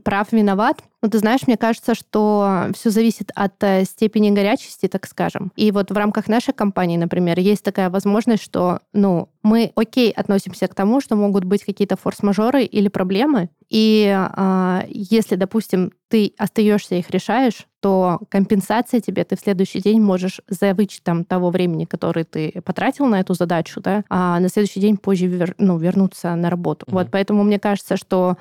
прав 0.04 0.32
виноват, 0.32 0.82
ну, 1.02 1.08
ты 1.08 1.18
знаешь, 1.18 1.46
мне 1.46 1.56
кажется, 1.56 1.94
что 1.94 2.66
все 2.74 2.90
зависит 2.90 3.32
от 3.34 3.54
э, 3.64 3.84
степени 3.84 4.30
горячести, 4.30 4.86
так 4.86 5.06
скажем. 5.06 5.50
И 5.56 5.72
вот 5.72 5.90
в 5.90 5.96
рамках 5.96 6.28
нашей 6.28 6.52
компании, 6.52 6.98
например, 6.98 7.38
есть 7.38 7.64
такая 7.64 7.88
возможность, 7.88 8.42
что, 8.42 8.80
ну, 8.92 9.30
мы 9.42 9.72
окей 9.76 10.10
относимся 10.10 10.68
к 10.68 10.74
тому, 10.74 11.00
что 11.00 11.16
могут 11.16 11.44
быть 11.44 11.64
какие-то 11.64 11.96
форс-мажоры 11.96 12.64
или 12.64 12.88
проблемы. 12.88 13.48
И 13.70 14.14
э, 14.14 14.80
если, 14.88 15.36
допустим, 15.36 15.92
ты 16.08 16.34
остаешься 16.36 16.96
их 16.96 17.08
решаешь, 17.10 17.66
то 17.78 18.20
компенсация 18.28 19.00
тебе 19.00 19.24
ты 19.24 19.36
в 19.36 19.40
следующий 19.40 19.80
день 19.80 20.02
можешь 20.02 20.40
за 20.48 20.74
вычетом 20.74 21.24
того 21.24 21.50
времени, 21.50 21.86
которое 21.86 22.24
ты 22.24 22.60
потратил 22.62 23.06
на 23.06 23.20
эту 23.20 23.32
задачу, 23.34 23.80
да, 23.80 24.04
а 24.10 24.38
на 24.40 24.48
следующий 24.48 24.80
день 24.80 24.98
позже 24.98 25.26
вер, 25.26 25.54
ну, 25.56 25.78
вернуться 25.78 26.34
на 26.34 26.50
работу. 26.50 26.84
Mm-hmm. 26.86 26.92
Вот 26.92 27.08
поэтому 27.10 27.44
мне 27.44 27.58
кажется, 27.58 27.96
что 27.96 28.36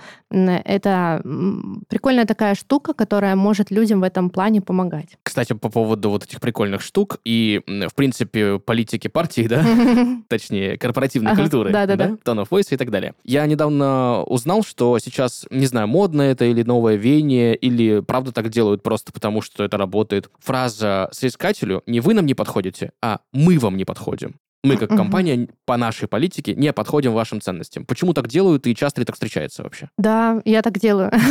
это 0.65 1.22
прикольная 1.88 2.26
такая 2.26 2.56
штука, 2.56 2.93
которая 2.93 3.36
может 3.36 3.72
людям 3.72 4.02
в 4.02 4.04
этом 4.04 4.30
плане 4.30 4.62
помогать. 4.62 5.17
Кстати, 5.24 5.54
по 5.54 5.69
поводу 5.69 6.10
вот 6.10 6.24
этих 6.24 6.39
прикольных 6.39 6.82
штук 6.82 7.17
и, 7.26 7.62
в 7.65 7.93
принципе, 7.95 8.60
политики 8.60 9.08
партии, 9.08 9.48
да, 9.48 9.65
точнее, 10.28 10.78
корпоративной 10.78 11.36
культуры, 11.36 11.72
да, 11.72 11.86
да, 11.86 11.95
да, 11.95 12.06
tone 12.24 12.43
of 12.43 12.50
voice 12.50 12.67
и 12.72 12.78
так 12.78 12.91
далее. 12.91 13.13
Я 13.24 13.45
недавно 13.45 14.24
узнал, 14.24 14.63
что 14.63 14.98
сейчас, 15.00 15.45
не 15.50 15.65
знаю, 15.65 15.88
модно 15.88 16.22
это 16.22 16.45
или 16.45 16.63
новое 16.63 16.95
веяние, 16.95 17.56
или 17.56 18.02
правда 18.02 18.32
так 18.32 18.50
делают 18.50 18.84
просто 18.84 19.12
потому, 19.12 19.41
что 19.41 19.63
это 19.63 19.78
работает. 19.78 20.30
Фраза 20.39 21.10
соискателю 21.12 21.84
«не 21.86 22.00
вы 22.00 22.13
нам 22.13 22.26
не 22.26 22.34
подходите, 22.34 22.91
а 23.02 23.19
мы 23.32 23.60
вам 23.60 23.78
не 23.78 23.86
подходим». 23.86 24.36
Мы, 24.63 24.76
как 24.76 24.89
компания, 24.89 25.48
по 25.65 25.78
нашей 25.78 26.08
политике 26.08 26.54
не 26.54 26.74
подходим 26.74 27.13
вашим 27.13 27.39
ценностям. 27.39 27.86
Почему 27.86 28.13
так 28.13 28.28
делают 28.28 28.67
и 28.67 28.76
часто 28.76 29.00
ли 29.00 29.06
так 29.06 29.15
встречается 29.15 29.63
вообще? 29.63 29.89
Да, 29.98 30.41
я 30.45 30.62
так 30.62 30.78
делаю. 30.78 31.12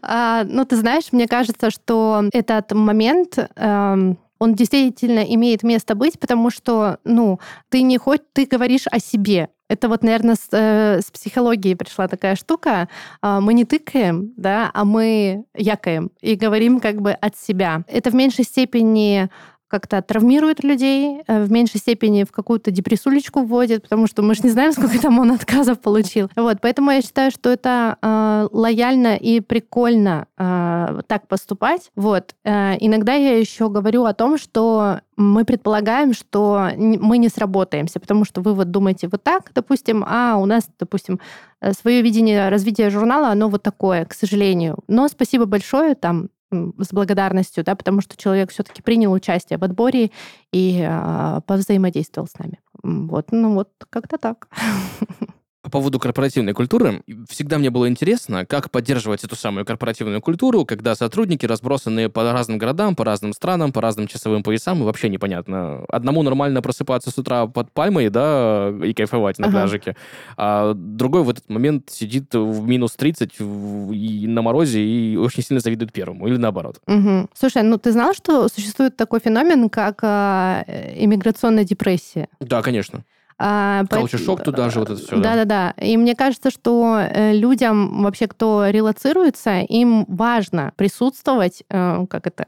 А, 0.00 0.44
ну, 0.44 0.64
ты 0.64 0.76
знаешь, 0.76 1.12
мне 1.12 1.28
кажется, 1.28 1.70
что 1.70 2.24
этот 2.32 2.72
момент 2.72 3.38
эм, 3.56 4.18
он 4.38 4.54
действительно 4.54 5.20
имеет 5.20 5.62
место 5.62 5.94
быть, 5.94 6.18
потому 6.18 6.50
что, 6.50 6.98
ну, 7.04 7.38
ты 7.68 7.82
не 7.82 7.98
хоть, 7.98 8.22
ты 8.32 8.46
говоришь 8.46 8.86
о 8.90 8.98
себе. 8.98 9.50
Это 9.68 9.88
вот, 9.88 10.02
наверное, 10.02 10.34
с, 10.34 10.48
э, 10.50 11.00
с 11.00 11.10
психологией 11.10 11.76
пришла 11.76 12.08
такая 12.08 12.34
штука. 12.34 12.88
Э, 13.22 13.38
мы 13.40 13.54
не 13.54 13.64
тыкаем, 13.64 14.32
да, 14.36 14.70
а 14.74 14.84
мы 14.84 15.44
якаем 15.56 16.10
и 16.20 16.34
говорим 16.34 16.80
как 16.80 17.00
бы 17.00 17.12
от 17.12 17.36
себя. 17.36 17.84
Это 17.86 18.10
в 18.10 18.14
меньшей 18.14 18.44
степени 18.44 19.30
как-то 19.72 20.02
травмирует 20.02 20.62
людей, 20.62 21.22
э, 21.26 21.42
в 21.42 21.50
меньшей 21.50 21.80
степени 21.80 22.24
в 22.24 22.30
какую-то 22.30 22.70
депрессулечку 22.70 23.40
вводит, 23.40 23.84
потому 23.84 24.06
что 24.06 24.20
мы 24.20 24.34
же 24.34 24.42
не 24.42 24.50
знаем, 24.50 24.72
сколько 24.72 25.00
там 25.00 25.18
он 25.18 25.30
отказов 25.32 25.80
получил. 25.80 26.28
Вот, 26.36 26.58
поэтому 26.60 26.90
я 26.90 27.00
считаю, 27.00 27.30
что 27.30 27.48
это 27.48 27.96
э, 28.02 28.48
лояльно 28.52 29.16
и 29.16 29.40
прикольно 29.40 30.26
э, 30.36 31.00
так 31.06 31.26
поступать. 31.26 31.90
Вот. 31.96 32.34
Э, 32.44 32.76
иногда 32.80 33.14
я 33.14 33.38
еще 33.38 33.70
говорю 33.70 34.04
о 34.04 34.12
том, 34.12 34.36
что 34.36 35.00
мы 35.16 35.46
предполагаем, 35.46 36.12
что 36.12 36.70
мы 36.76 37.16
не 37.16 37.30
сработаемся, 37.30 37.98
потому 37.98 38.26
что 38.26 38.42
вы 38.42 38.52
вот 38.52 38.70
думаете 38.70 39.08
вот 39.08 39.22
так, 39.22 39.52
допустим, 39.54 40.04
а 40.06 40.36
у 40.36 40.44
нас, 40.44 40.68
допустим, 40.78 41.18
э, 41.62 41.72
свое 41.72 42.02
видение 42.02 42.50
развития 42.50 42.90
журнала, 42.90 43.28
оно 43.28 43.48
вот 43.48 43.62
такое, 43.62 44.04
к 44.04 44.12
сожалению. 44.12 44.80
Но 44.86 45.08
спасибо 45.08 45.46
большое, 45.46 45.94
там, 45.94 46.28
с 46.52 46.92
благодарностью, 46.92 47.64
да, 47.64 47.74
потому 47.74 48.00
что 48.00 48.16
человек 48.16 48.50
все-таки 48.50 48.82
принял 48.82 49.12
участие 49.12 49.58
в 49.58 49.64
отборе 49.64 50.10
и 50.52 50.84
э, 50.86 51.40
повзаимодействовал 51.46 52.28
с 52.28 52.38
нами. 52.38 52.60
Вот, 52.82 53.32
ну 53.32 53.54
вот 53.54 53.70
как-то 53.90 54.18
так. 54.18 54.48
По 55.62 55.70
поводу 55.70 56.00
корпоративной 56.00 56.54
культуры, 56.54 57.04
всегда 57.28 57.56
мне 57.56 57.70
было 57.70 57.88
интересно, 57.88 58.44
как 58.44 58.72
поддерживать 58.72 59.22
эту 59.22 59.36
самую 59.36 59.64
корпоративную 59.64 60.20
культуру, 60.20 60.64
когда 60.64 60.96
сотрудники 60.96 61.46
разбросаны 61.46 62.08
по 62.08 62.32
разным 62.32 62.58
городам, 62.58 62.96
по 62.96 63.04
разным 63.04 63.32
странам, 63.32 63.72
по 63.72 63.80
разным 63.80 64.08
часовым 64.08 64.42
поясам, 64.42 64.80
и 64.80 64.84
вообще 64.84 65.08
непонятно. 65.08 65.84
Одному 65.88 66.24
нормально 66.24 66.62
просыпаться 66.62 67.12
с 67.12 67.18
утра 67.18 67.46
под 67.46 67.70
пальмой, 67.70 68.08
да, 68.08 68.74
и 68.82 68.92
кайфовать 68.92 69.38
на 69.38 69.46
ага. 69.46 69.58
пляжике, 69.58 69.96
а 70.36 70.74
другой 70.74 71.22
в 71.22 71.30
этот 71.30 71.48
момент 71.48 71.90
сидит 71.90 72.34
в 72.34 72.66
минус 72.66 72.94
30 72.96 73.30
и 73.38 74.26
на 74.26 74.42
морозе 74.42 74.82
и 74.82 75.16
очень 75.16 75.44
сильно 75.44 75.60
завидует 75.60 75.92
первому, 75.92 76.26
или 76.26 76.38
наоборот. 76.38 76.80
Угу. 76.88 77.28
Слушай, 77.34 77.62
ну 77.62 77.78
ты 77.78 77.92
знал, 77.92 78.14
что 78.14 78.48
существует 78.48 78.96
такой 78.96 79.20
феномен, 79.20 79.70
как 79.70 80.00
э, 80.02 80.94
иммиграционная 80.96 81.62
депрессия? 81.62 82.26
Да, 82.40 82.62
конечно. 82.62 83.04
А, 83.44 83.84
шок 84.06 84.44
туда 84.44 84.70
же, 84.70 84.78
вот 84.78 84.90
это 84.90 85.00
все. 85.02 85.16
Да-да-да. 85.16 85.74
И 85.82 85.96
мне 85.96 86.14
кажется, 86.14 86.52
что 86.52 86.98
э, 87.00 87.32
людям, 87.32 88.04
вообще, 88.04 88.28
кто 88.28 88.68
релацируется, 88.68 89.62
им 89.62 90.04
важно 90.06 90.72
присутствовать, 90.76 91.64
э, 91.68 92.06
как 92.08 92.28
это, 92.28 92.46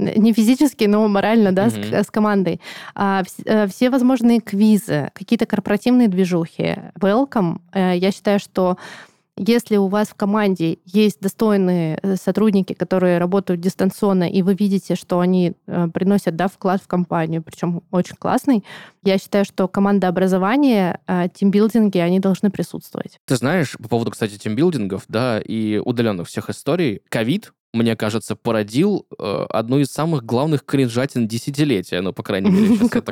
не 0.00 0.32
физически, 0.32 0.84
но 0.84 1.06
морально, 1.06 1.52
да, 1.52 1.66
угу. 1.66 1.70
с, 1.70 2.06
с 2.06 2.10
командой. 2.10 2.60
А, 2.96 3.22
э, 3.44 3.68
все 3.68 3.90
возможные 3.90 4.40
квизы, 4.40 5.10
какие-то 5.14 5.46
корпоративные 5.46 6.08
движухи. 6.08 6.78
Welcome. 6.98 7.60
Я 7.72 8.10
считаю, 8.10 8.40
что 8.40 8.76
если 9.36 9.76
у 9.76 9.88
вас 9.88 10.08
в 10.08 10.14
команде 10.14 10.78
есть 10.84 11.20
достойные 11.20 11.98
э, 12.02 12.16
сотрудники, 12.16 12.72
которые 12.72 13.18
работают 13.18 13.60
дистанционно, 13.60 14.28
и 14.28 14.42
вы 14.42 14.54
видите, 14.54 14.94
что 14.94 15.20
они 15.20 15.54
э, 15.66 15.88
приносят 15.92 16.36
да, 16.36 16.48
вклад 16.48 16.80
в 16.82 16.86
компанию, 16.86 17.42
причем 17.42 17.82
очень 17.90 18.16
классный, 18.16 18.64
я 19.02 19.18
считаю, 19.18 19.44
что 19.44 19.66
команда 19.66 20.08
образования, 20.08 21.00
э, 21.06 21.28
тимбилдинги, 21.34 21.98
они 21.98 22.20
должны 22.20 22.50
присутствовать. 22.50 23.18
Ты 23.26 23.36
знаешь, 23.36 23.76
по 23.82 23.88
поводу, 23.88 24.12
кстати, 24.12 24.38
тимбилдингов, 24.38 25.04
да, 25.08 25.40
и 25.40 25.78
удаленных 25.78 26.28
всех 26.28 26.50
историй, 26.50 27.00
ковид 27.08 27.52
мне 27.72 27.96
кажется, 27.96 28.36
породил 28.36 29.04
э, 29.18 29.46
одну 29.50 29.80
из 29.80 29.88
самых 29.88 30.24
главных 30.24 30.64
кринжатин 30.64 31.26
десятилетия, 31.26 32.00
ну, 32.02 32.12
по 32.12 32.22
крайней 32.22 32.50
мере, 32.50 32.76
сейчас 32.76 32.90
так 32.90 33.10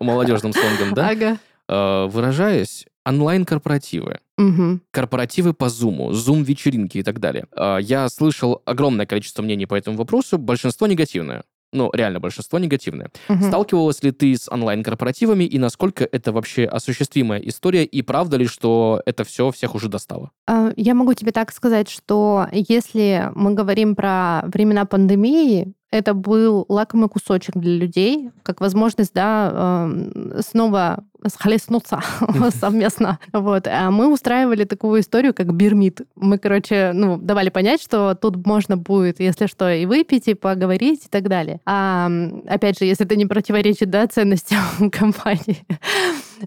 молодежным 0.00 0.52
слонгом, 0.52 0.92
да? 0.92 1.10
Ага. 1.16 1.38
Э, 1.68 2.06
выражаясь, 2.08 2.86
онлайн-корпоративы, 3.06 4.18
угу. 4.36 4.80
корпоративы 4.90 5.54
по 5.54 5.66
Zoom, 5.66 6.10
Zoom-вечеринки 6.10 6.98
и 6.98 7.02
так 7.02 7.20
далее. 7.20 7.46
Э, 7.56 7.78
я 7.80 8.08
слышал 8.08 8.62
огромное 8.64 9.06
количество 9.06 9.42
мнений 9.42 9.66
по 9.66 9.74
этому 9.74 9.96
вопросу, 9.96 10.38
большинство 10.38 10.86
негативное 10.86 11.42
ну, 11.72 11.90
реально 11.92 12.20
большинство 12.20 12.58
негативное. 12.58 13.10
Угу. 13.28 13.44
Сталкивалась 13.44 14.02
ли 14.02 14.10
ты 14.10 14.36
с 14.36 14.50
онлайн-корпоративами 14.50 15.44
и 15.44 15.58
насколько 15.58 16.08
это 16.10 16.32
вообще 16.32 16.64
осуществимая 16.64 17.40
история 17.40 17.84
и 17.84 18.02
правда 18.02 18.36
ли, 18.36 18.46
что 18.46 19.02
это 19.06 19.24
все 19.24 19.50
всех 19.50 19.74
уже 19.74 19.88
достало? 19.88 20.30
А, 20.46 20.72
я 20.76 20.94
могу 20.94 21.14
тебе 21.14 21.32
так 21.32 21.52
сказать, 21.52 21.88
что 21.88 22.46
если 22.52 23.30
мы 23.34 23.54
говорим 23.54 23.94
про 23.94 24.42
времена 24.46 24.84
пандемии, 24.84 25.74
это 25.90 26.14
был 26.14 26.66
лакомый 26.68 27.08
кусочек 27.08 27.56
для 27.56 27.76
людей, 27.76 28.30
как 28.42 28.60
возможность, 28.60 29.14
да, 29.14 29.50
э, 29.52 30.40
снова 30.46 31.04
схлестнуться 31.26 32.00
совместно. 32.50 33.18
Вот. 33.32 33.66
А 33.66 33.90
мы 33.90 34.12
устраивали 34.12 34.64
такую 34.64 35.00
историю, 35.00 35.34
как 35.34 35.52
бирмит. 35.54 36.02
Мы, 36.14 36.38
короче, 36.38 36.92
ну, 36.92 37.16
давали 37.16 37.50
понять, 37.50 37.82
что 37.82 38.14
тут 38.14 38.44
можно 38.46 38.76
будет, 38.76 39.20
если 39.20 39.46
что, 39.46 39.72
и 39.72 39.86
выпить, 39.86 40.28
и 40.28 40.34
поговорить, 40.34 41.06
и 41.06 41.08
так 41.08 41.28
далее. 41.28 41.60
А, 41.64 42.10
опять 42.46 42.78
же, 42.78 42.84
если 42.84 43.06
это 43.06 43.16
не 43.16 43.26
противоречит, 43.26 43.90
да, 43.90 44.06
ценностям 44.06 44.58
компании. 44.90 45.64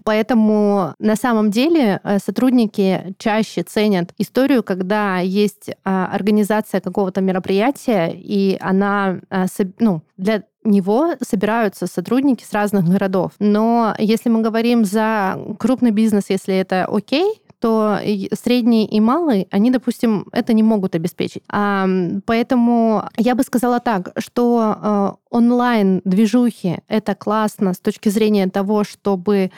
Поэтому 0.04 0.94
на 0.98 1.16
самом 1.16 1.50
деле 1.50 2.00
э, 2.02 2.18
сотрудники 2.18 3.14
чаще 3.18 3.62
ценят 3.62 4.12
историю, 4.18 4.62
когда 4.62 5.18
есть 5.18 5.70
а, 5.84 6.06
организация 6.12 6.80
какого-то 6.80 7.20
мероприятия, 7.20 8.12
и 8.14 8.56
она 8.60 9.20
а, 9.30 9.46
ну, 9.78 10.02
для 10.16 10.44
него 10.64 11.14
собираются 11.22 11.86
сотрудники 11.86 12.44
с 12.44 12.52
разных 12.52 12.84
городов. 12.86 13.32
Но 13.38 13.94
если 13.98 14.28
мы 14.28 14.42
говорим 14.42 14.84
за 14.84 15.38
крупный 15.58 15.90
бизнес, 15.90 16.24
если 16.28 16.54
это 16.54 16.84
окей, 16.84 17.40
то 17.60 18.00
средний 18.32 18.86
и 18.86 19.00
малый, 19.00 19.46
они, 19.50 19.70
допустим, 19.70 20.26
это 20.32 20.52
не 20.54 20.62
могут 20.62 20.94
обеспечить. 20.94 21.42
А, 21.48 21.86
поэтому 22.24 23.04
я 23.18 23.34
бы 23.34 23.42
сказала 23.42 23.80
так, 23.80 24.12
что 24.18 24.76
э, 24.82 25.10
онлайн-движухи— 25.30 26.78
это 26.88 27.14
классно 27.14 27.74
с 27.74 27.78
точки 27.78 28.08
зрения 28.08 28.48
того, 28.48 28.84
чтобы 28.84 29.50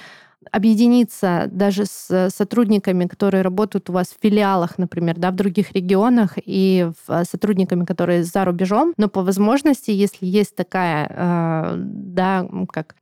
объединиться 0.51 1.49
даже 1.51 1.85
с 1.87 2.31
сотрудниками, 2.35 3.07
которые 3.07 3.43
работают 3.43 3.91
у 3.91 3.93
вас 3.93 4.09
в 4.09 4.23
филиалах, 4.23 4.79
например, 4.79 5.17
да, 5.19 5.31
в 5.31 5.37
других 5.37 5.73
регионах, 5.73 6.33
и 6.37 6.91
в 7.07 7.25
сотрудниками, 7.25 7.85
которые 7.85 8.25
за 8.25 8.45
рубежом, 8.45 8.95
но 8.97 9.09
по 9.09 9.23
возможности, 9.23 9.91
если 9.91 10.27
есть 10.27 10.57
такая, 10.57 11.07
э, 11.09 11.75
да, 11.77 12.47
как 12.71 12.97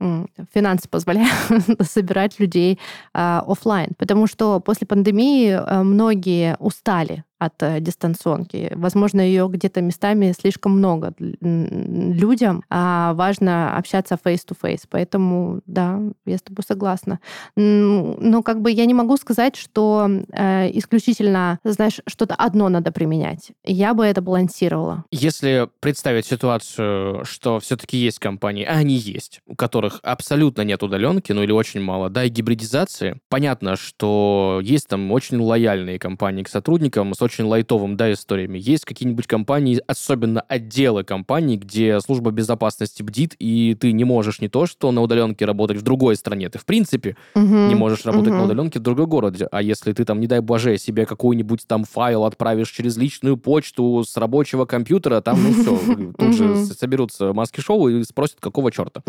финансы 0.55 0.89
позволяют 0.89 1.33
собирать 1.83 2.39
людей 2.41 2.79
э, 3.15 3.41
офлайн, 3.47 3.91
потому 3.99 4.27
что 4.27 4.61
после 4.61 4.87
пандемии 4.87 5.51
э, 5.51 5.83
многие 5.83 6.57
устали 6.59 7.25
от 7.41 7.63
э, 7.63 7.81
дистанционки. 7.81 8.71
Возможно, 8.77 9.21
ее 9.21 9.49
где-то 9.49 9.81
местами 9.81 10.35
слишком 10.39 10.73
много 10.73 11.15
людям, 11.19 12.63
а 12.69 13.15
важно 13.15 13.77
общаться 13.77 14.19
face-to-face. 14.23 14.83
Поэтому, 14.91 15.61
да, 15.67 16.01
я 16.27 16.37
с 16.37 16.43
тобой 16.43 16.63
согласна. 16.69 17.19
Но 17.57 18.43
как 18.43 18.61
бы 18.61 18.71
я 18.71 18.85
не 18.85 18.95
могу 18.95 19.17
сказать, 19.17 19.57
что 19.57 20.09
э, 20.33 20.71
исключительно, 20.75 21.59
знаешь, 21.65 22.01
что-то 22.07 22.35
одно 22.35 22.69
надо 22.69 22.93
применять. 22.93 23.53
Я 23.65 23.95
бы 23.95 24.05
это 24.05 24.21
балансировала. 24.21 25.05
Если 25.11 25.69
представить 25.81 26.27
ситуацию, 26.27 27.25
что 27.25 27.59
все-таки 27.59 27.97
есть 27.97 28.19
компании, 28.19 28.65
а 28.65 28.75
они 28.75 28.97
есть, 28.97 29.41
у 29.47 29.55
которых 29.55 30.01
абсолютно 30.03 30.61
нет 30.63 30.83
удаленки, 30.83 31.33
ну 31.33 31.43
или 31.43 31.53
очень 31.53 31.81
мало, 31.81 32.11
да, 32.11 32.25
и 32.25 32.29
гибридизации, 32.29 33.19
понятно, 33.31 33.77
что 33.77 34.61
есть 34.63 34.89
там 34.89 35.11
очень 35.11 35.39
лояльные 35.39 35.99
компании 35.99 36.43
к 36.43 36.49
сотрудникам 36.49 37.15
с 37.15 37.23
очень 37.31 37.45
лайтовым, 37.45 37.97
да, 37.97 38.13
историями. 38.13 38.59
Есть 38.59 38.85
какие-нибудь 38.85 39.29
компании, 39.29 39.81
особенно 39.87 40.41
отделы 40.41 41.05
компаний, 41.05 41.57
где 41.57 42.01
служба 42.01 42.33
безопасности 42.33 43.05
бдит, 43.05 43.37
и 43.39 43.77
ты 43.79 43.93
не 43.93 44.03
можешь 44.03 44.41
не 44.41 44.49
то, 44.49 44.67
что 44.67 44.91
на 44.91 45.01
удаленке 45.01 45.45
работать 45.45 45.77
в 45.77 45.83
другой 45.83 46.17
стране, 46.17 46.49
ты 46.49 46.59
в 46.59 46.65
принципе 46.65 47.17
угу, 47.37 47.45
не 47.45 47.77
можешь 47.77 48.05
работать 48.05 48.33
угу. 48.33 48.39
на 48.39 48.45
удаленке 48.47 48.81
в 48.81 48.83
другом 48.83 49.09
городе. 49.09 49.47
А 49.53 49.63
если 49.63 49.93
ты 49.93 50.05
там, 50.05 50.19
не 50.21 50.27
дай 50.27 50.41
боже, 50.41 50.77
себе 50.77 51.07
какой-нибудь 51.07 51.67
там 51.69 51.85
файл 51.85 52.25
отправишь 52.25 52.71
через 52.71 52.97
личную 52.97 53.37
почту 53.37 54.03
с 54.05 54.17
рабочего 54.17 54.65
компьютера, 54.65 55.21
там, 55.21 55.39
ну 55.41 55.53
все, 55.53 56.13
тут 56.19 56.35
же 56.35 56.57
соберутся 56.67 57.33
маски-шоу 57.33 57.89
и 57.89 58.03
спросят, 58.03 58.39
какого 58.41 58.73
черта. 58.73 59.03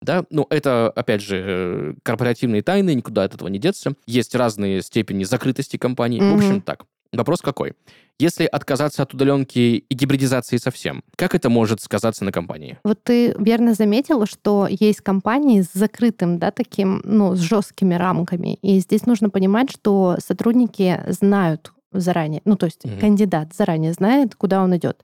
Да, 0.00 0.24
ну 0.30 0.46
это, 0.48 0.90
опять 0.90 1.22
же, 1.22 1.42
э, 1.44 1.94
корпоративные 2.04 2.62
тайны, 2.62 2.94
никуда 2.94 3.24
от 3.24 3.34
этого 3.34 3.48
не 3.48 3.58
деться. 3.58 3.94
Есть 4.06 4.34
разные 4.36 4.80
степени 4.80 5.24
закрытости 5.24 5.76
компаний. 5.76 6.20
В 6.20 6.36
общем, 6.36 6.60
так. 6.60 6.84
Вопрос 7.12 7.40
какой? 7.40 7.74
Если 8.18 8.44
отказаться 8.44 9.02
от 9.02 9.14
удаленки 9.14 9.58
и 9.58 9.94
гибридизации 9.94 10.56
совсем, 10.56 11.02
как 11.16 11.34
это 11.34 11.48
может 11.48 11.80
сказаться 11.80 12.24
на 12.24 12.32
компании? 12.32 12.78
Вот 12.82 13.02
ты 13.02 13.34
верно 13.38 13.74
заметила, 13.74 14.26
что 14.26 14.66
есть 14.68 15.00
компании 15.00 15.62
с 15.62 15.72
закрытым, 15.72 16.38
да, 16.38 16.50
таким, 16.50 17.00
ну, 17.04 17.34
с 17.36 17.38
жесткими 17.38 17.94
рамками. 17.94 18.54
И 18.56 18.80
здесь 18.80 19.06
нужно 19.06 19.30
понимать, 19.30 19.70
что 19.70 20.16
сотрудники 20.18 21.00
знают 21.06 21.72
заранее, 21.92 22.42
ну, 22.44 22.56
то 22.56 22.66
есть 22.66 22.84
угу. 22.84 22.94
кандидат 23.00 23.54
заранее 23.54 23.92
знает, 23.92 24.34
куда 24.34 24.62
он 24.62 24.76
идет. 24.76 25.02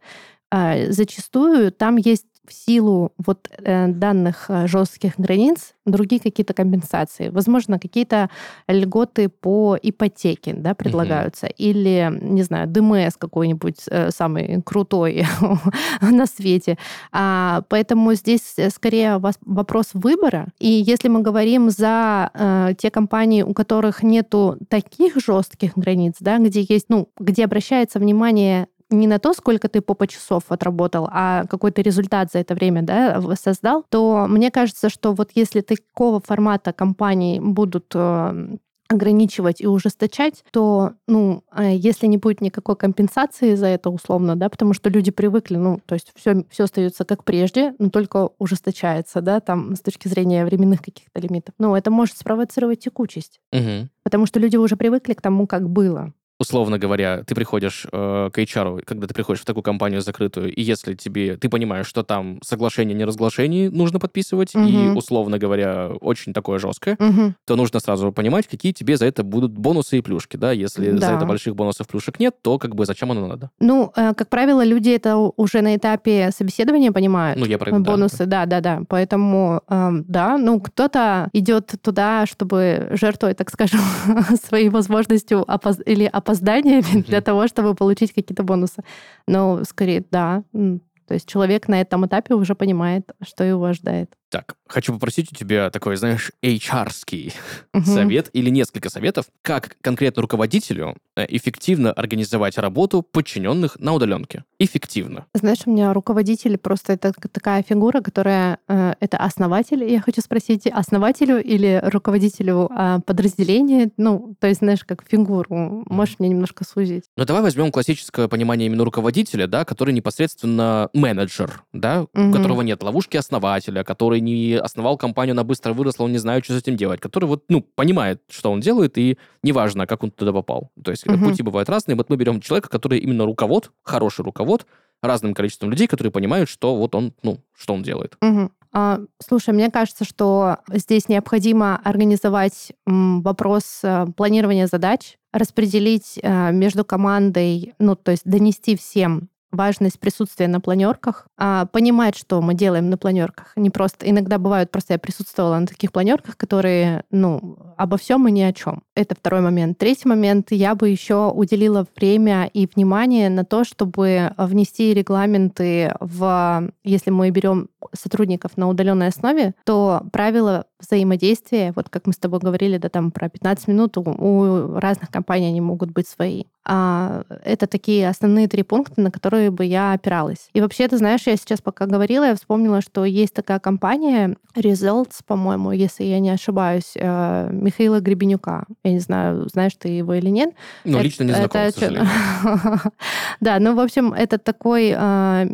А 0.51 0.91
зачастую 0.91 1.73
там 1.73 1.97
есть 1.97 2.27
в 2.47 2.53
силу 2.53 3.13
вот 3.19 3.49
э, 3.59 3.89
данных 3.89 4.47
э, 4.49 4.67
жестких 4.67 5.19
границ 5.19 5.75
другие 5.87 6.21
какие-то 6.21 6.55
компенсации. 6.55 7.29
Возможно, 7.29 7.79
какие-то 7.79 8.31
льготы 8.69 9.29
по 9.29 9.77
ипотеке 9.81 10.55
да, 10.55 10.75
предлагаются. 10.75 11.47
Угу. 11.47 11.55
Или, 11.59 12.11
не 12.21 12.43
знаю, 12.43 12.69
ДМС 12.69 13.17
какой-нибудь 13.17 13.85
э, 13.91 14.11
самый 14.11 14.63
крутой 14.63 15.27
на 16.01 16.27
свете. 16.27 16.79
А, 17.13 17.63
поэтому 17.69 18.15
здесь 18.15 18.57
скорее 18.71 19.21
вопрос 19.43 19.91
выбора. 19.93 20.49
И 20.59 20.69
если 20.69 21.09
мы 21.09 21.21
говорим 21.21 21.71
за 21.71 22.31
э, 22.33 22.75
те 22.79 22.91
компании, 22.91 23.43
у 23.43 23.53
которых 23.53 24.03
нету 24.03 24.57
таких 24.69 25.17
жестких 25.17 25.77
границ, 25.77 26.17
да, 26.21 26.39
где 26.39 26.65
есть, 26.67 26.87
ну, 26.89 27.09
где 27.19 27.45
обращается 27.45 27.99
внимание 27.99 28.69
не 28.95 29.07
на 29.07 29.19
то, 29.19 29.33
сколько 29.33 29.69
ты 29.69 29.81
попа 29.81 30.07
часов 30.07 30.45
отработал, 30.49 31.09
а 31.11 31.45
какой-то 31.47 31.83
результат 31.83 32.31
за 32.33 32.39
это 32.39 32.55
время 32.55 32.83
да, 32.83 33.21
создал, 33.37 33.85
то 33.89 34.27
мне 34.29 34.51
кажется, 34.51 34.89
что 34.89 35.13
вот 35.13 35.31
если 35.35 35.61
такого 35.61 36.21
формата 36.21 36.73
компании 36.73 37.41
будут 37.41 37.93
э, 37.95 38.57
ограничивать 38.89 39.61
и 39.61 39.67
ужесточать, 39.67 40.45
то, 40.51 40.93
ну, 41.07 41.43
э, 41.57 41.75
если 41.77 42.07
не 42.07 42.19
будет 42.19 42.41
никакой 42.41 42.77
компенсации 42.77 43.55
за 43.55 43.67
это 43.67 43.91
условно, 43.91 44.37
да, 44.37 44.49
потому 44.49 44.75
что 44.75 44.91
люди 44.91 45.11
привыкли, 45.11 45.57
ну, 45.57 45.81
то 45.87 45.95
есть 45.95 46.13
все, 46.15 46.45
все 46.51 46.65
остается 46.65 47.05
как 47.05 47.25
прежде, 47.25 47.75
но 47.79 47.91
только 47.91 48.31
ужесточается, 48.39 49.21
да, 49.21 49.41
там, 49.41 49.75
с 49.75 49.81
точки 49.81 50.09
зрения 50.09 50.45
временных 50.45 50.83
каких-то 50.83 51.21
лимитов. 51.21 51.55
Ну, 51.59 51.75
это 51.75 51.91
может 51.91 52.17
спровоцировать 52.17 52.81
текучесть. 52.81 53.41
Угу. 53.53 53.89
Потому 54.03 54.27
что 54.27 54.39
люди 54.39 54.57
уже 54.57 54.77
привыкли 54.77 55.15
к 55.15 55.23
тому, 55.23 55.47
как 55.47 55.69
было 55.69 56.13
условно 56.39 56.79
говоря, 56.79 57.23
ты 57.25 57.35
приходишь 57.35 57.87
э, 57.91 58.31
к 58.33 58.39
HR, 58.39 58.83
когда 58.85 59.07
ты 59.07 59.15
приходишь 59.15 59.43
в 59.43 59.45
такую 59.45 59.63
компанию 59.63 60.01
закрытую, 60.01 60.53
и 60.53 60.63
если 60.63 60.95
тебе, 60.95 61.37
ты 61.37 61.49
понимаешь, 61.49 61.87
что 61.87 62.03
там 62.03 62.39
соглашение 62.43 62.95
не 62.95 63.05
разглашение 63.05 63.71
нужно 63.71 63.99
подписывать, 63.99 64.55
угу. 64.55 64.65
и, 64.65 64.89
условно 64.89 65.39
говоря, 65.39 65.91
очень 66.01 66.33
такое 66.33 66.59
жесткое, 66.59 66.97
угу. 66.99 67.35
то 67.47 67.57
нужно 67.57 67.81
сразу 67.81 68.13
понимать, 68.13 68.49
какие 68.49 68.73
тебе 68.73 68.97
за 68.97 69.07
это 69.07 69.23
будут 69.23 69.53
бонусы 69.53 69.99
и 69.99 70.01
плюшки, 70.01 70.37
да, 70.37 70.53
если 70.53 70.91
да. 70.91 71.09
за 71.09 71.15
это 71.15 71.27
больших 71.27 71.55
бонусов 71.55 71.87
плюшек 71.87 72.19
нет, 72.19 72.35
то 72.43 72.59
как 72.59 72.75
бы 72.75 72.85
зачем 72.85 73.11
оно 73.11 73.27
надо? 73.27 73.51
Ну, 73.61 73.93
э, 73.97 74.15
как 74.15 74.29
правило, 74.29 74.65
люди 74.65 74.91
это 74.91 75.17
уже 75.17 75.61
на 75.61 75.77
этапе 75.77 76.31
собеседования 76.37 76.93
понимают. 76.93 77.39
Ну, 77.39 77.47
я 77.47 77.59
про 77.59 77.71
это, 77.71 77.81
Бонусы, 77.81 78.27
да, 78.27 78.47
да, 78.47 78.61
да, 78.61 78.83
поэтому, 78.89 79.63
э, 79.69 79.91
да, 80.09 80.37
ну, 80.39 80.61
кто-то 80.61 81.29
идет 81.33 81.75
туда, 81.83 82.27
чтобы 82.27 82.89
жертвовать, 82.93 83.37
так 83.37 83.51
скажем, 83.51 83.81
своей 84.45 84.69
возможностью 84.69 85.45
опоз... 85.47 85.79
или 85.85 86.05
опозданиями 86.35 87.03
для 87.03 87.21
того, 87.21 87.47
чтобы 87.47 87.75
получить 87.75 88.13
какие-то 88.13 88.43
бонусы. 88.43 88.83
Но 89.27 89.65
скорее, 89.65 90.05
да. 90.11 90.43
То 90.53 91.15
есть 91.15 91.29
человек 91.29 91.69
на 91.69 91.81
этом 91.81 92.07
этапе 92.07 92.35
уже 92.35 92.55
понимает, 92.55 93.13
что 93.23 93.45
его 93.45 93.65
ожидает. 93.65 94.11
Так, 94.35 94.57
хочу 94.67 94.93
попросить 94.93 95.31
у 95.31 95.37
тебя 95.37 95.71
такой, 95.71 95.95
знаешь, 95.95 96.33
HR-ский 96.43 97.33
угу. 97.73 97.85
совет 97.85 98.31
или 98.33 98.51
несколько 98.51 98.91
советов, 98.91 99.27
как 99.43 99.77
конкретно 99.81 100.23
руководителю 100.23 100.97
э, 101.15 101.25
эффективно 101.29 101.93
организовать 101.93 102.59
работу 102.59 103.03
подчиненных 103.03 103.79
на 103.79 103.93
удаленке. 103.93 104.43
Эффективно. 104.59 105.27
Знаешь, 105.35 105.61
у 105.67 105.71
меня 105.71 105.93
руководитель 105.93 106.59
просто 106.59 106.95
это 106.95 107.13
такая 107.31 107.63
фигура, 107.63 108.01
которая 108.01 108.59
э, 108.67 108.95
это 108.99 109.19
основатель. 109.19 109.85
Я 109.85 110.01
хочу 110.01 110.21
спросить, 110.21 110.67
основателю 110.67 111.41
или 111.41 111.81
руководителю 111.85 112.69
э, 112.77 112.99
подразделения? 113.07 113.93
Ну, 113.97 114.35
то 114.41 114.49
есть, 114.49 114.59
знаешь, 114.59 114.83
как 114.83 115.05
фигуру. 115.09 115.85
Можешь 115.89 116.17
мне 116.19 116.29
немножко 116.29 116.65
сузить? 116.65 117.05
Ну, 117.17 117.25
давай 117.25 117.43
возьмем 117.43 117.71
классическое 117.71 118.27
понимание 118.27 118.67
именно 118.67 118.85
руководителя, 118.85 119.47
да, 119.47 119.65
который 119.65 119.95
непосредственно 119.95 120.89
менеджер, 120.93 121.63
да, 121.73 122.07
угу. 122.13 122.31
у 122.31 122.33
которого 122.33 122.63
нет 122.63 122.83
ловушки 122.83 123.17
основателя, 123.17 123.85
который 123.85 124.24
не 124.25 124.55
основал 124.55 124.97
компанию, 124.97 125.35
она 125.35 125.45
быстро 125.45 125.73
выросла, 125.73 126.05
он 126.05 126.13
не 126.13 126.19
знает, 126.19 126.45
что 126.45 126.55
с 126.55 126.63
этим 126.63 126.77
делать, 126.77 127.01
который 127.01 127.27
вот, 127.27 127.45
ну, 127.49 127.61
понимает, 127.61 128.23
что 128.29 128.51
он 128.51 128.61
делает, 128.61 128.99
и 128.99 129.19
неважно, 129.43 129.87
как 129.87 130.03
он 130.03 130.11
туда 130.11 130.33
попал. 130.33 130.71
То 130.83 130.91
есть 130.91 131.07
угу. 131.07 131.19
пути 131.19 131.43
бывают 131.43 131.69
разные. 131.69 131.97
Вот 131.97 132.11
мы 132.11 132.17
берем 132.17 132.41
человека, 132.41 132.69
который 132.69 132.99
именно 132.99 133.25
руковод, 133.25 133.71
хороший 133.83 134.25
руковод, 134.25 134.67
разным 135.03 135.35
количеством 135.35 135.71
людей, 135.71 135.87
которые 135.87 136.11
понимают, 136.11 136.49
что 136.49 136.77
вот 136.77 136.95
он, 136.95 137.13
ну, 137.23 137.39
что 137.55 137.75
он 137.75 137.83
делает. 137.83 138.17
Угу. 138.23 138.51
А, 138.73 139.01
слушай, 139.25 139.55
мне 139.55 139.71
кажется, 139.71 140.05
что 140.05 140.59
здесь 140.69 141.09
необходимо 141.09 141.81
организовать 141.85 142.73
вопрос 142.87 143.81
э, 143.85 144.07
планирования 144.17 144.67
задач, 144.67 145.17
распределить 145.33 146.19
э, 146.21 146.53
между 146.53 146.85
командой, 146.85 147.75
ну, 147.79 147.95
то 147.95 148.11
есть 148.11 148.25
донести 148.25 148.77
всем 148.77 149.29
важность 149.55 149.99
присутствия 149.99 150.49
на 150.49 150.61
планерках, 150.61 151.27
а, 151.37 151.67
понимать, 151.67 152.17
что 152.17 152.41
мы 152.41 152.55
делаем 152.55 152.91
на 152.91 152.99
планерках. 152.99 153.53
Не 153.57 153.71
просто 153.71 154.09
иногда 154.09 154.39
бывают 154.39 154.71
просто 154.71 154.95
я 154.95 154.99
присутствовала 154.99 155.59
на 155.59 155.67
таких 155.67 155.93
планерках, 155.93 156.37
которые, 156.37 157.05
ну, 157.11 157.57
обо 157.77 157.97
всем 157.97 158.27
и 158.29 158.33
ни 158.33 158.43
о 158.43 158.53
чем. 158.53 158.83
Это 158.95 159.15
второй 159.15 159.41
момент. 159.41 159.79
Третий 159.79 160.09
момент 160.09 160.49
я 160.51 160.75
бы 160.75 160.89
еще 160.89 161.31
уделила 161.31 161.87
время 161.97 162.51
и 162.53 162.69
внимание 162.73 163.31
на 163.31 163.45
то, 163.45 163.65
чтобы 163.65 164.33
внести 164.37 164.95
регламенты 164.95 165.95
в, 166.01 166.71
если 166.85 167.11
мы 167.11 167.31
берем 167.31 167.69
сотрудников 167.93 168.57
на 168.57 168.69
удаленной 168.69 169.09
основе, 169.09 169.55
то 169.65 170.03
правила 170.13 170.67
взаимодействия, 170.81 171.73
вот 171.77 171.89
как 171.89 172.07
мы 172.07 172.13
с 172.13 172.17
тобой 172.17 172.41
говорили, 172.41 172.79
да, 172.79 172.89
там 172.89 173.11
про 173.11 173.29
15 173.29 173.69
минут, 173.69 173.97
у, 173.97 174.03
у 174.03 174.79
разных 174.79 175.11
компаний 175.11 175.49
они 175.49 175.61
могут 175.61 175.91
быть 175.91 176.09
свои. 176.09 176.45
А, 176.67 177.25
это 177.45 177.67
такие 177.67 178.09
основные 178.09 178.49
три 178.49 178.63
пункта, 178.63 179.01
на 179.01 179.11
которые 179.11 179.51
бы 179.51 179.65
я 179.65 179.93
опиралась. 179.93 180.49
И 180.55 180.61
вообще, 180.61 180.89
ты 180.89 180.97
знаешь, 180.97 181.23
я 181.27 181.37
сейчас 181.37 181.61
пока 181.61 181.85
говорила, 181.87 182.25
я 182.25 182.35
вспомнила, 182.35 182.81
что 182.81 183.05
есть 183.05 183.35
такая 183.35 183.59
компания 183.59 184.37
Results, 184.57 185.17
по-моему, 185.27 185.73
если 185.73 186.05
я 186.05 186.21
не 186.21 186.31
ошибаюсь, 186.31 186.93
э, 186.97 187.51
Михаила 187.53 188.01
Гребенюка. 188.01 188.65
Я 188.83 188.93
не 188.93 189.01
знаю, 189.01 189.47
знаешь 189.51 189.73
ты 189.79 189.89
его 189.89 190.15
или 190.15 190.31
нет. 190.31 190.55
Ну, 190.85 191.01
лично 191.01 191.25
не 191.25 191.33
знаком, 191.33 191.61
это, 191.61 191.73
к 191.73 191.79
сожалению. 191.79 192.09
Да, 193.41 193.59
ну, 193.59 193.75
в 193.75 193.81
общем, 193.81 194.15
это 194.15 194.39
такой 194.39 194.95
а, 194.97 195.47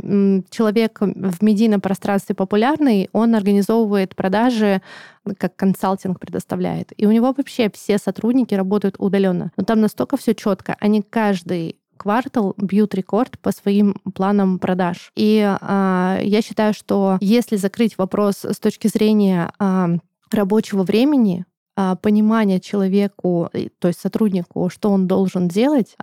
человек 0.51 0.99
в 1.01 1.43
медийном 1.43 1.81
пространстве 1.81 2.35
популярный, 2.35 3.09
он 3.13 3.35
организовывает 3.35 4.15
продажи 4.15 4.81
как 5.39 5.57
консалтинг 5.57 6.19
предоставляет. 6.19 6.93
И 6.97 7.07
у 7.07 7.13
него 7.13 7.35
вообще 7.37 7.71
все 7.71 7.99
сотрудники 7.99 8.55
работают 8.55 8.97
удаленно. 8.99 9.53
Но 9.57 9.65
там 9.65 9.81
настолько 9.81 10.17
все 10.17 10.35
четко. 10.35 10.77
Они 10.81 11.03
каждый 11.03 11.77
квартал 11.97 12.55
бьют 12.57 12.95
рекорд 12.95 13.39
по 13.39 13.53
своим 13.53 13.95
планам 14.15 14.59
продаж. 14.59 15.13
И 15.17 15.39
э, 15.39 16.21
я 16.23 16.43
считаю, 16.43 16.73
что 16.73 17.19
если 17.21 17.57
закрыть 17.57 17.99
вопрос 17.99 18.45
с 18.45 18.59
точки 18.59 18.89
зрения 18.89 19.53
э, 19.59 19.99
рабочего 20.31 20.83
времени, 20.83 21.45
а, 21.77 21.97
понимание 21.97 22.61
человеку, 22.61 23.49
то 23.79 23.89
есть 23.89 24.01
сотруднику, 24.01 24.69
что 24.69 24.91
он 24.91 25.07
должен 25.07 25.49
делать, 25.49 25.97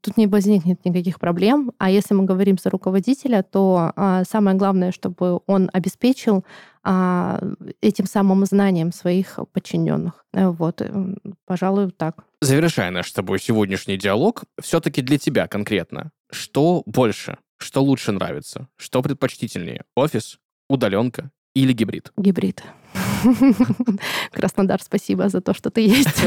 тут 0.00 0.16
не 0.16 0.26
возникнет 0.28 0.84
никаких 0.84 1.18
проблем. 1.18 1.72
А 1.78 1.90
если 1.90 2.14
мы 2.14 2.24
говорим 2.24 2.56
за 2.62 2.70
руководителя, 2.70 3.42
то 3.42 3.92
самое 4.28 4.56
главное, 4.56 4.92
чтобы 4.92 5.40
он 5.46 5.70
обеспечил 5.72 6.44
этим 6.84 8.06
самым 8.06 8.44
знанием 8.44 8.92
своих 8.92 9.38
подчиненных. 9.52 10.24
Э, 10.32 10.48
вот, 10.48 10.80
э, 10.80 10.90
пожалуй, 11.46 11.90
так. 11.90 12.24
Завершая 12.40 12.90
наш 12.90 13.08
с 13.08 13.12
тобой 13.12 13.38
сегодняшний 13.38 13.96
диалог, 13.96 14.44
все-таки 14.60 15.00
для 15.02 15.18
тебя 15.18 15.46
конкретно, 15.46 16.10
что 16.30 16.82
больше, 16.86 17.38
что 17.58 17.82
лучше 17.82 18.12
нравится, 18.12 18.68
что 18.76 19.00
предпочтительнее, 19.02 19.84
офис, 19.94 20.38
удаленка 20.68 21.30
или 21.54 21.72
гибрид? 21.72 22.12
Гибрид. 22.16 22.64
Краснодар, 24.32 24.80
спасибо 24.82 25.28
за 25.28 25.40
то, 25.40 25.54
что 25.54 25.70
ты 25.70 25.82
есть. 25.82 26.22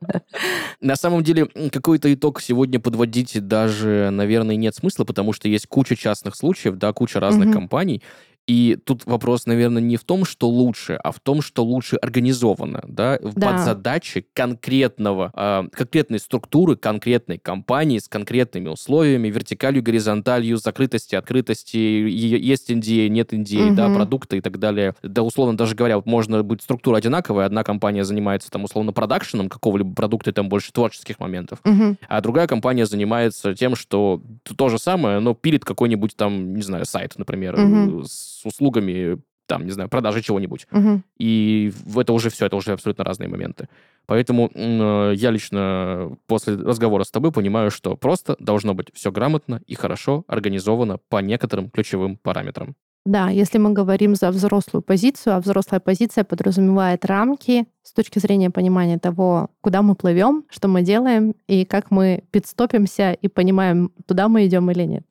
На 0.80 0.96
самом 0.96 1.22
деле, 1.22 1.46
какой-то 1.70 2.12
итог 2.12 2.40
сегодня 2.40 2.80
подводить 2.80 3.46
даже, 3.46 4.08
наверное, 4.10 4.56
нет 4.56 4.74
смысла, 4.74 5.04
потому 5.04 5.32
что 5.32 5.48
есть 5.48 5.66
куча 5.66 5.96
частных 5.96 6.36
случаев, 6.36 6.76
да, 6.76 6.92
куча 6.92 7.20
разных 7.20 7.52
компаний, 7.52 8.02
и 8.46 8.76
тут 8.84 9.06
вопрос, 9.06 9.46
наверное, 9.46 9.80
не 9.80 9.96
в 9.96 10.04
том, 10.04 10.26
что 10.26 10.48
лучше, 10.48 10.94
а 11.02 11.12
в 11.12 11.20
том, 11.20 11.40
что 11.40 11.64
лучше 11.64 11.96
организовано, 11.96 12.84
да, 12.86 13.18
да. 13.18 13.50
под 13.50 13.60
задачи 13.60 14.26
конкретного, 14.34 15.32
э, 15.34 15.68
конкретной 15.72 16.18
структуры, 16.18 16.76
конкретной 16.76 17.38
компании 17.38 17.98
с 17.98 18.06
конкретными 18.06 18.68
условиями, 18.68 19.28
вертикалью, 19.28 19.82
горизонталью, 19.82 20.58
закрытости, 20.58 21.14
открытости, 21.14 21.76
есть 21.76 22.70
NDA, 22.70 23.08
нет 23.08 23.32
NDA, 23.32 23.68
угу. 23.68 23.76
да, 23.76 23.88
продукты 23.88 24.36
и 24.36 24.40
так 24.42 24.58
далее. 24.58 24.94
Да, 25.02 25.22
условно, 25.22 25.56
даже 25.56 25.74
говоря, 25.74 25.96
вот 25.96 26.06
можно 26.06 26.42
быть 26.42 26.62
структура 26.62 26.98
одинаковая, 26.98 27.46
одна 27.46 27.64
компания 27.64 28.04
занимается 28.04 28.50
там 28.50 28.64
условно 28.64 28.92
продакшеном 28.92 29.48
какого-либо 29.48 29.94
продукта, 29.94 30.30
и 30.30 30.32
там 30.34 30.50
больше 30.50 30.70
творческих 30.70 31.18
моментов, 31.18 31.60
угу. 31.64 31.96
а 32.08 32.20
другая 32.20 32.46
компания 32.46 32.84
занимается 32.84 33.54
тем, 33.54 33.74
что 33.74 34.20
то 34.56 34.68
же 34.68 34.78
самое, 34.78 35.20
но 35.20 35.32
пилит 35.32 35.64
какой-нибудь 35.64 36.14
там, 36.14 36.54
не 36.54 36.62
знаю, 36.62 36.84
сайт, 36.84 37.14
например, 37.16 37.58
угу. 37.58 38.04
с 38.04 38.33
с 38.44 38.46
услугами, 38.46 39.18
там, 39.46 39.64
не 39.64 39.72
знаю, 39.72 39.88
продажи 39.88 40.22
чего-нибудь. 40.22 40.66
Угу. 40.70 41.02
И 41.18 41.72
это 41.96 42.12
уже 42.12 42.30
все, 42.30 42.46
это 42.46 42.56
уже 42.56 42.72
абсолютно 42.72 43.04
разные 43.04 43.28
моменты. 43.28 43.68
Поэтому 44.06 44.50
э, 44.54 45.12
я 45.16 45.30
лично 45.30 46.16
после 46.26 46.56
разговора 46.56 47.04
с 47.04 47.10
тобой 47.10 47.32
понимаю, 47.32 47.70
что 47.70 47.96
просто 47.96 48.36
должно 48.38 48.74
быть 48.74 48.88
все 48.92 49.10
грамотно 49.10 49.62
и 49.66 49.74
хорошо 49.74 50.24
организовано 50.28 50.98
по 51.08 51.18
некоторым 51.18 51.70
ключевым 51.70 52.16
параметрам. 52.16 52.74
Да, 53.06 53.28
если 53.28 53.58
мы 53.58 53.72
говорим 53.72 54.14
за 54.14 54.30
взрослую 54.30 54.82
позицию, 54.82 55.36
а 55.36 55.40
взрослая 55.40 55.78
позиция 55.78 56.24
подразумевает 56.24 57.04
рамки 57.04 57.66
с 57.82 57.92
точки 57.92 58.18
зрения 58.18 58.50
понимания 58.50 58.98
того, 58.98 59.50
куда 59.60 59.82
мы 59.82 59.94
плывем, 59.94 60.44
что 60.48 60.68
мы 60.68 60.80
делаем 60.80 61.34
и 61.46 61.66
как 61.66 61.90
мы 61.90 62.24
подстопимся 62.30 63.12
и 63.12 63.28
понимаем, 63.28 63.92
туда 64.06 64.28
мы 64.28 64.46
идем 64.46 64.70
или 64.70 64.84
нет. 64.84 65.04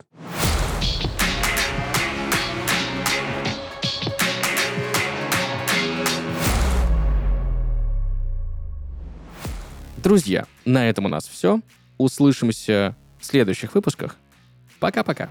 Друзья, 10.04 10.48
на 10.66 10.90
этом 10.90 11.06
у 11.06 11.08
нас 11.08 11.26
все. 11.30 11.62
Услышимся 11.98 12.94
в 13.22 13.26
следующих 13.26 13.74
выпусках. 13.74 14.18
Пока-пока. 14.82 15.30